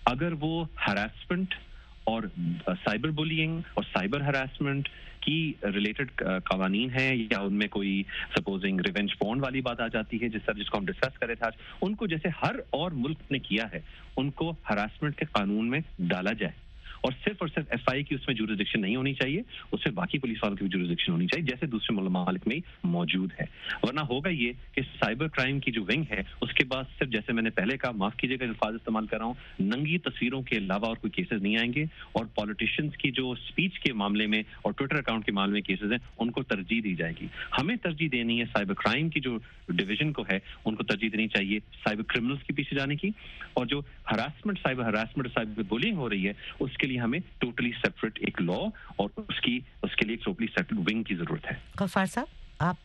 [0.06, 1.56] اگر وہ ہراسمنٹ
[2.04, 2.24] اور
[2.66, 4.90] سائبر بولینگ اور سائبر ہراسمنٹ
[5.22, 8.04] کی ریلیٹڈ uh, قوانین ہیں یا ان میں کوئی
[8.36, 11.36] سپوزنگ ریونج پون والی بات آ جاتی ہے جس طرح جس کو ہم ڈسکس کرے
[11.36, 11.48] تھے
[11.82, 13.80] ان کو جیسے ہر اور ملک نے کیا ہے،
[14.18, 16.67] ان کو ہراسمنٹ کے قانون میں ڈالا جائے۔
[17.02, 19.42] اور صرف اور صرف ایف آئی کی اس میں جورسڈکشن نہیں ہونی چاہیے،
[19.72, 23.30] اس میں باقی پولیس والوں کی بھی جورسڈکشن ہونی چاہیے، جیسے دوسرے ممالک میں موجود
[23.42, 23.46] ہے۔
[23.84, 27.34] ورنہ ہوگا یہ کہ سائبر کرائم کی جو ونگ ہے، اس کے بعد صرف جیسے
[27.34, 30.58] میں نے پہلے کہا، معاف کیجیے گا الفاظ استعمال کر رہا ہوں، ننگی تصویروں کے
[30.58, 34.44] علاوہ اور کوئی کیسز نہیں آئیں گے۔ اور پالیٹیشینس کی جو اسپیچ کے معاملے میں
[34.62, 37.28] اور ٹویٹر اکاؤنٹ کے معاملے میں کیسز ہیں، ان کو ترجیح دی جائے گی۔
[37.62, 39.38] ہمیں ترجیح دینی ہے سائبر کرائم کی جو
[39.70, 43.10] ڈویژن کو ہے، ان کو ترجیح دینی چاہیے سائبر کرمنلس کے پیچھے جانے کی۔
[43.54, 43.82] اور جو
[44.12, 48.42] harassment cyber harassment cyber bullying ہو رہی ہے، اس کے لیے ہمیں ٹوٹلی سیپریٹ ایک
[48.42, 48.60] لا
[48.96, 52.28] اور اس کی اس کے لیے ایک ٹوٹلی سیپریٹ ونگ کی ضرورت ہے۔ غفار صاحب
[52.60, 52.76] آپ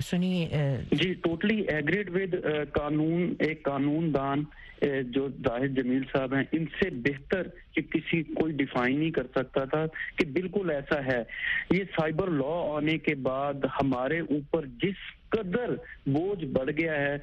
[0.00, 0.46] سنی
[0.92, 2.34] جی ٹوٹلی ایگریڈ ود
[2.72, 4.44] قانون ایک قانون دان
[5.10, 9.64] جو زاہد جمیل صاحب ہیں ان سے بہتر کہ کسی کوئی ڈیفائن نہیں کر سکتا
[9.64, 9.84] تھا
[10.16, 11.22] کہ بالکل ایسا ہے۔
[11.70, 15.74] یہ سائبر لا آنے کے بعد ہمارے اوپر جس قدر
[16.06, 17.16] بوجھ بڑھ گیا ہے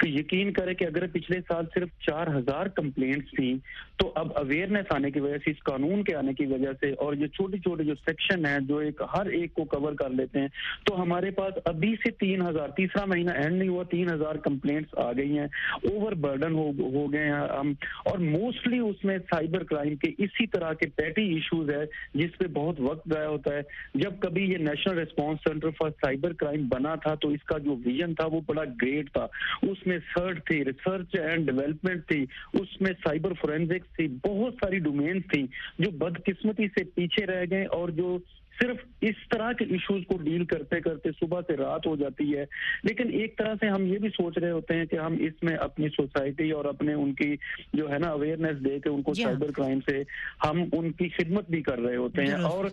[0.00, 3.54] تو یقین کرے کہ اگر پچھلے سال صرف چار ہزار کمپلینٹس تھیں
[3.96, 7.14] تو اب اویئرنیس آنے کی وجہ سے اس قانون کے آنے کی وجہ سے اور
[7.14, 10.48] یہ چھوٹے چھوٹے جو سیکشن ہیں جو ایک ہر ایک کو کور کر لیتے ہیں
[10.86, 14.98] تو ہمارے پاس ابھی سے تین ہزار تیسرا مہینہ اینڈ نہیں ہوا تین ہزار کمپلینٹس
[14.98, 15.46] آ گئی ہیں
[15.82, 17.72] اوور برڈن ہو, ہو گئے ہیں ہم۔
[18.04, 22.46] اور موسٹلی اس میں سائبر کرائم کے اسی طرح کے پیٹی ایشوز ہے جس پہ
[22.46, 23.60] بہت وقت ضائع ہوتا ہے۔
[23.94, 27.64] جب کبھی یہ national response center for cyber crime بنا تھا تو اس کا کا
[27.64, 29.26] جو ویژن تھا وہ بڑا گریٹ تھا۔
[29.62, 34.78] اس میں سرچ تھی ریسرچ اینڈ ڈیولپمنٹ تھی۔ اس میں سائبر فورینزکس تھی۔ بہت ساری
[34.78, 35.46] ڈومینس تھی
[35.78, 38.18] جو بدقسمتی سے پیچھے رہ گئے اور جو
[38.60, 42.44] صرف اس طرح کے ایشوز کو ڈیل کرتے کرتے صبح سے رات ہو جاتی ہے۔
[42.82, 45.56] لیکن ایک طرح سے ہم یہ بھی سوچ رہے ہوتے ہیں کہ ہم اس میں
[45.56, 47.34] اپنی سوسائٹی اور اپنے ان کی
[47.72, 50.02] جو ہے نا اویئرنیس دے کے ان کو جی ہاں۔ سائبر کرائم سے
[50.44, 52.64] ہم ان کی خدمت بھی کر رہے ہوتے ہیں۔ اور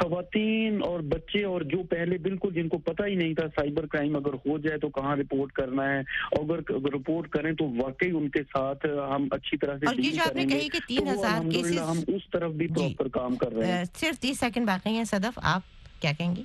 [0.00, 4.16] خواتین اور بچے اور جو پہلے بالکل جن کو پتہ ہی نہیں تھا سائبر کرائم
[4.16, 5.98] اگر ہو جائے تو کہاں رپورٹ کرنا ہے۔
[6.32, 10.10] اور اگر رپورٹ کریں تو واقعی ان کے ساتھ ہم اچھی طرح سے اور یہ
[10.10, 13.36] جو آپ نے کہی کہ تین ہزار کیسز ہم اس طرف بھی جی۔ پراپر کام
[13.36, 15.60] کر رہے ہیں۔ صرف تیس سیکنڈ باقی ہیں صدا صدف آپ
[16.00, 16.42] کیا کہیں گی؟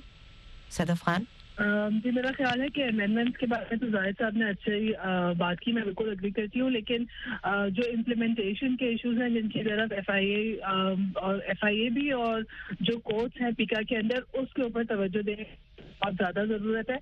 [0.70, 1.24] صدف خان؟
[1.58, 4.92] جی میرا خیال ہے کہ امینڈمنٹس کے بارے میں تو ظاہر صاحب نے اچھی
[5.38, 7.04] بات کی، میں بالکل اگری کرتی ہوں، لیکن
[7.70, 10.54] جو امپلیمنٹیشن کے ایشوز ہیں، جن کی طرف ایف آئی اے
[11.16, 12.42] اور ایف آئی اے بھی اور
[12.80, 15.36] جو کورٹس ہیں پیکا کے اندر، اس کے اوپر توجہ دیں
[16.02, 16.96] بہت زیادہ ضرورت ہے۔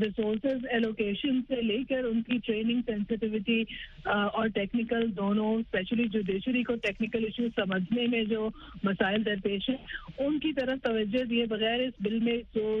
[0.00, 3.62] ریسورسز ایلوکیشن سے لے کر ان کی ٹریننگ سینسٹیوٹی
[4.04, 8.48] اور ٹیکنیکل دونوں اسپیشلی جوڈیشری کو ٹیکنیکل ایشو سمجھنے میں جو
[8.84, 9.76] مسائل درپیش ہیں،
[10.18, 12.80] ان کی طرف توجہ دیے بغیر اس بل میں جو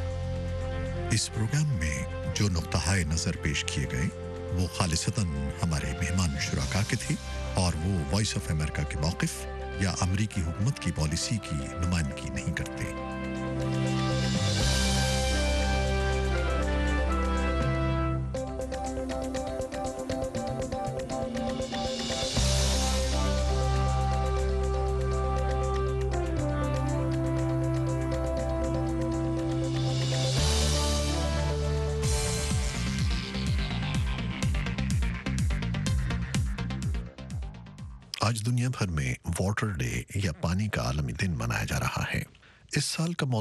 [1.11, 2.03] اس پروگرام میں
[2.35, 2.77] جو نقطہ
[3.09, 4.07] نظر پیش کیے گئے،
[4.53, 5.25] وہ خالصتاً
[5.63, 7.15] ہمارے مہمان شرکا کے تھے
[7.53, 9.45] اور وہ وائس آف امریکہ کے موقف
[9.79, 12.83] یا امریکی حکومت کی پالیسی کی نمائندگی نہیں کرتے۔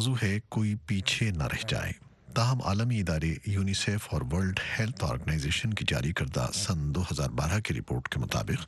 [0.00, 1.92] موضوع ہے کوئی پیچھے نہ رہ جائے۔
[2.34, 7.60] تاہم، عالمی ادارے یونیسیف اور ورلڈ ہیلتھ آرگنائزیشن کی جاری کردہ سن دو ہزار بارہ
[7.60, 8.66] کی رپورٹ کے مطابق،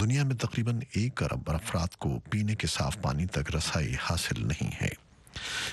[0.00, 4.70] دنیا میں تقریباً ایک ارب افراد کو پینے کے صاف پانی تک رسائی حاصل نہیں
[4.82, 4.88] ہے۔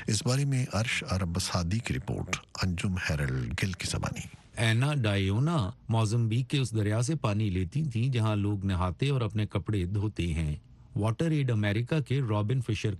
[0.08, 4.28] اس بارے میں عرش عرب سادی کی رپورٹ، انجم ہیرل گل کی زبانی۔
[4.58, 9.45] اینا ڈائیونا موزمبیک کے اس دریا سے پانی لیتی تھیں جہاں لوگ نہاتے اور اپنے
[9.45, 10.55] کپڑے دھوتے ہیں۔
[11.00, 12.93] واٹر ایڈ امریکہ کے رابن فشر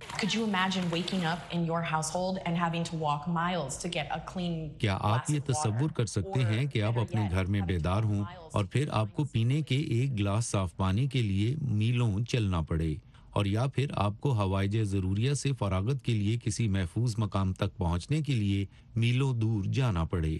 [4.78, 8.64] کیا آپ یہ تصور کر سکتے ہیں کہ آپ اپنے گھر میں بیدار ہوں اور
[8.64, 12.94] پھر آپ کو پینے کے ایک گلاس صاف پانی کے لیے میلوں چلنا پڑے
[13.30, 17.76] اور یا پھر آپ کو ہوائج ضروریہ سے فراغت کے لیے کسی محفوظ مقام تک
[17.76, 18.64] پہنچنے کے لیے
[18.96, 20.38] میلوں دور جانا پڑے۔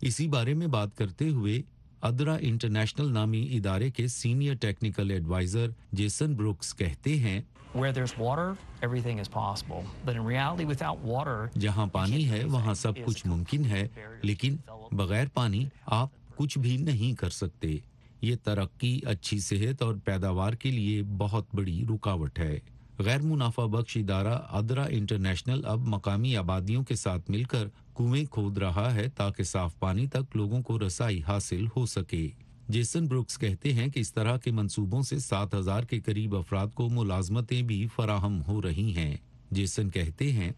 [0.00, 1.62] اسی بارے میں بات کرتے ہوئے
[2.02, 7.40] ادرا انٹرنیشنل نامی ادارے کے senior technical adviser Jason Brooks کہتے ہیں
[11.58, 13.88] جہاں پانی ہے وہاں سب کچھ ممکن ہے
[14.22, 14.56] لیکن
[14.92, 17.76] بغیر پانی آپ کچھ بھی نہیں کر سکتے۔
[18.22, 22.60] یہ ترقی اچھی صحت اور پیداوار کے لیے بہت بڑی رکاوٹ ہے۔
[22.98, 27.68] غیر منافع بخش ادارہ ادرا انٹرنیشنل اب مقامی آبادیوں کے ساتھ مل کر
[27.98, 32.28] کنویں کھود رہا ہے تاکہ صاف پانی تک لوگوں کو رسائی حاصل ہو سکے۔
[32.68, 36.66] جیسن بروکس کہتے ہیں کہ اس طرح کے منصوبوں سے سات ہزار کے قریب افراد
[36.74, 39.16] کو ملازمتیں بھی فراہم ہو رہی ہیں۔
[39.50, 40.52] جیسن کہتے ہیں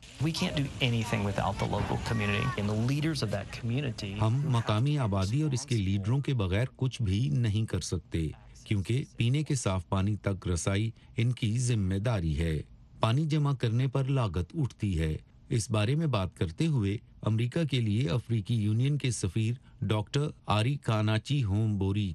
[4.21, 8.29] ہم مقامی آبادی اور اس کے لیڈروں کے بغیر کچھ بھی نہیں کر سکتے
[8.65, 12.63] کیونکہ پینے کے صاف پانی تک رسائی ان کی ذمہ داری ہے۔
[13.01, 15.17] پانی جمع کرنے پر لاگت اٹھتی ہے۔
[15.51, 20.77] اس بارے میں بات کرتے ہوئے امریکہ کے لیے افریقی یونین کے سفیر ڈاکٹر آری
[20.77, 22.13] کاناچی ہوم بوری۔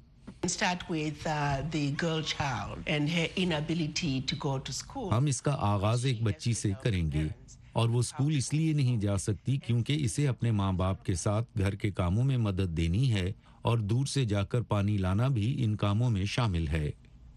[5.12, 7.24] ہم اس کا آغاز ایک بچی سے کریں گے
[7.72, 11.58] اور وہ اسکول اس لیے نہیں جا سکتی کیونکہ اسے اپنے ماں باپ کے ساتھ
[11.58, 13.32] گھر کے کاموں میں مدد دینی ہے
[13.62, 16.90] اور دور سے جا کر پانی لانا بھی ان کاموں میں شامل ہے۔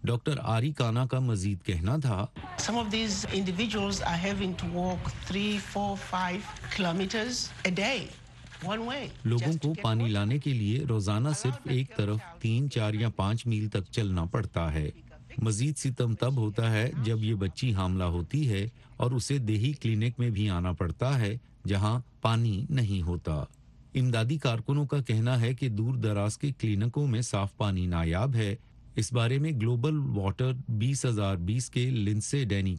[0.04, 2.26] ڈاکٹر آری کانا کا مزید کہنا تھا۔
[9.24, 13.68] لوگوں کو پانی لانے کے لیے روزانہ صرف ایک طرف تین چار یا پانچ میل
[13.68, 14.90] تک چلنا پڑتا ہے۔
[15.38, 20.14] مزید ستم تب ہوتا ہے جب یہ بچی حاملہ ہوتی ہے اور اسے دیہی کلینک
[20.18, 21.36] میں بھی آنا پڑتا ہے
[21.66, 23.44] جہاں پانی نہیں ہوتا۔
[23.94, 28.56] امدادی کارکنوں کا کہنا ہے کہ دور دراز کے کلینکوں میں صاف پانی نایاب ہے۔
[28.96, 32.76] اس بارے میں گلوبل واٹر بیس ہزار بیس کے لنسے ڈینی۔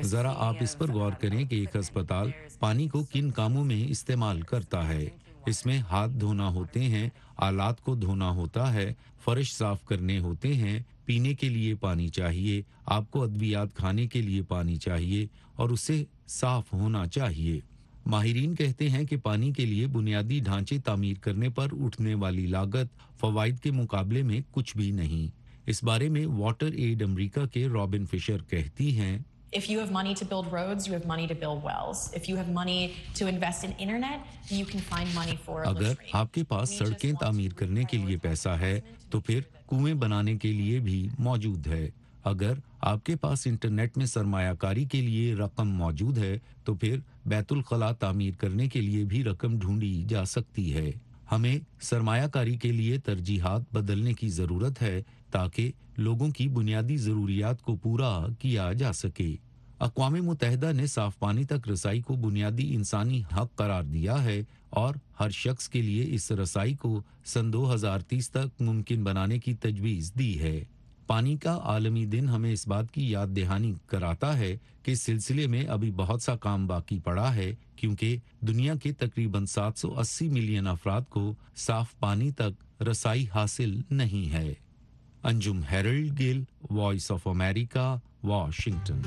[0.00, 4.40] ذرا آپ اس پر غور کریں کہ ایک ہسپتال پانی کو کن کاموں میں استعمال
[4.40, 5.08] کرتا ہے۔
[5.46, 8.94] اس میں ہاتھ دھونا ہوتے ہیں آلات کو دھونا ہوتا ہے
[9.24, 14.22] فرش صاف کرنے ہوتے ہیں پینے کے لیے پانی چاہیے آپ کو ادویات کھانے کے
[14.22, 15.26] لیے پانی چاہیے
[15.56, 17.60] اور اسے صاف ہونا چاہیے۔
[18.06, 23.20] ماہرین کہتے ہیں کہ پانی کے لیے بنیادی ڈھانچے تعمیر کرنے پر اٹھنے والی لاگت
[23.20, 28.06] فوائد کے مقابلے میں کچھ بھی نہیں۔ اس بارے میں واٹر ایڈ امریکہ کے رابن
[28.06, 29.18] فشر کہتی ہیں۔
[29.56, 32.00] If you have money to build roads, you have money to build wells.
[32.14, 32.88] If you have money
[33.18, 34.18] to invest in internet,
[34.52, 38.48] you can find money for اگر آپ کے پاس سڑکیں تعمیر کرنے کے لیے پیسہ
[38.48, 38.80] ہے
[39.10, 41.90] تو پھر کنویں بنانے کے لیے بھی موجود ہے۔
[42.24, 46.98] اگر آپ کے پاس انٹرنیٹ میں سرمایہ کاری کے لیے رقم موجود ہے تو پھر
[47.26, 50.92] بیت الخلاء تعمیر کرنے کے لیے بھی رقم ڈھونڈی جا سکتی ہے۔
[51.32, 57.62] ہمیں سرمایہ کاری کے لیے ترجیحات بدلنے کی ضرورت ہے تاکہ لوگوں کی بنیادی ضروریات
[57.62, 59.36] کو پورا کیا جا سکے۔
[59.78, 64.94] اقوام متحدہ نے صاف پانی تک رسائی کو بنیادی انسانی حق قرار دیا ہے اور
[65.20, 69.54] ہر شخص کے لیے اس رسائی کو سن دو ہزار تیس تک ممکن بنانے کی
[69.54, 70.64] تجویز دی ہے۔
[71.06, 75.46] پانی کا عالمی دن ہمیں اس بات کی یاد دہانی کراتا ہے کہ اس سلسلے
[75.46, 80.28] میں ابھی بہت سا کام باقی پڑا ہے، کیونکہ دنیا کے تقریباً سات سو اسی
[80.28, 84.54] ملین افراد کو صاف پانی تک رسائی حاصل نہیں ہے۔
[85.22, 89.00] Anjum Harold Gill, Voice of America, Washington.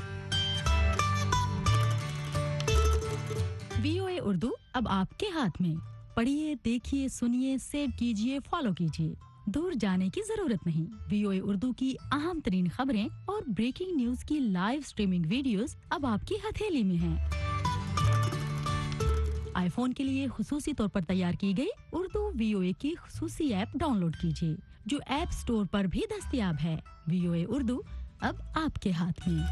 [3.82, 5.74] V O A Urdu اب آپ کے ہاتھ میں۔
[6.14, 11.40] پڑھیے، دیکھیے، سنیے، سیو کیجیے، فالو کیجیے۔ دور جانے کی ضرورت نہیں۔ وی او اے
[11.40, 16.34] اردو کی اہم ترین خبریں اور بریکنگ نیوز کی لائیو سٹریمنگ ویڈیوز اب آپ کی
[16.34, 17.16] ہتھیلی میں ہیں۔
[19.54, 22.94] آئی فون کے لیے خصوصی طور پر تیار کی گئی اردو وی او اے کی
[23.02, 26.76] خصوصی ایپ ڈاؤن لوڈ کیجیے، جو ایپ سٹور پر بھی دستیاب ہے۔
[27.06, 27.80] وی او اے اردو
[28.20, 29.44] اب آپ کے ہاتھ میں۔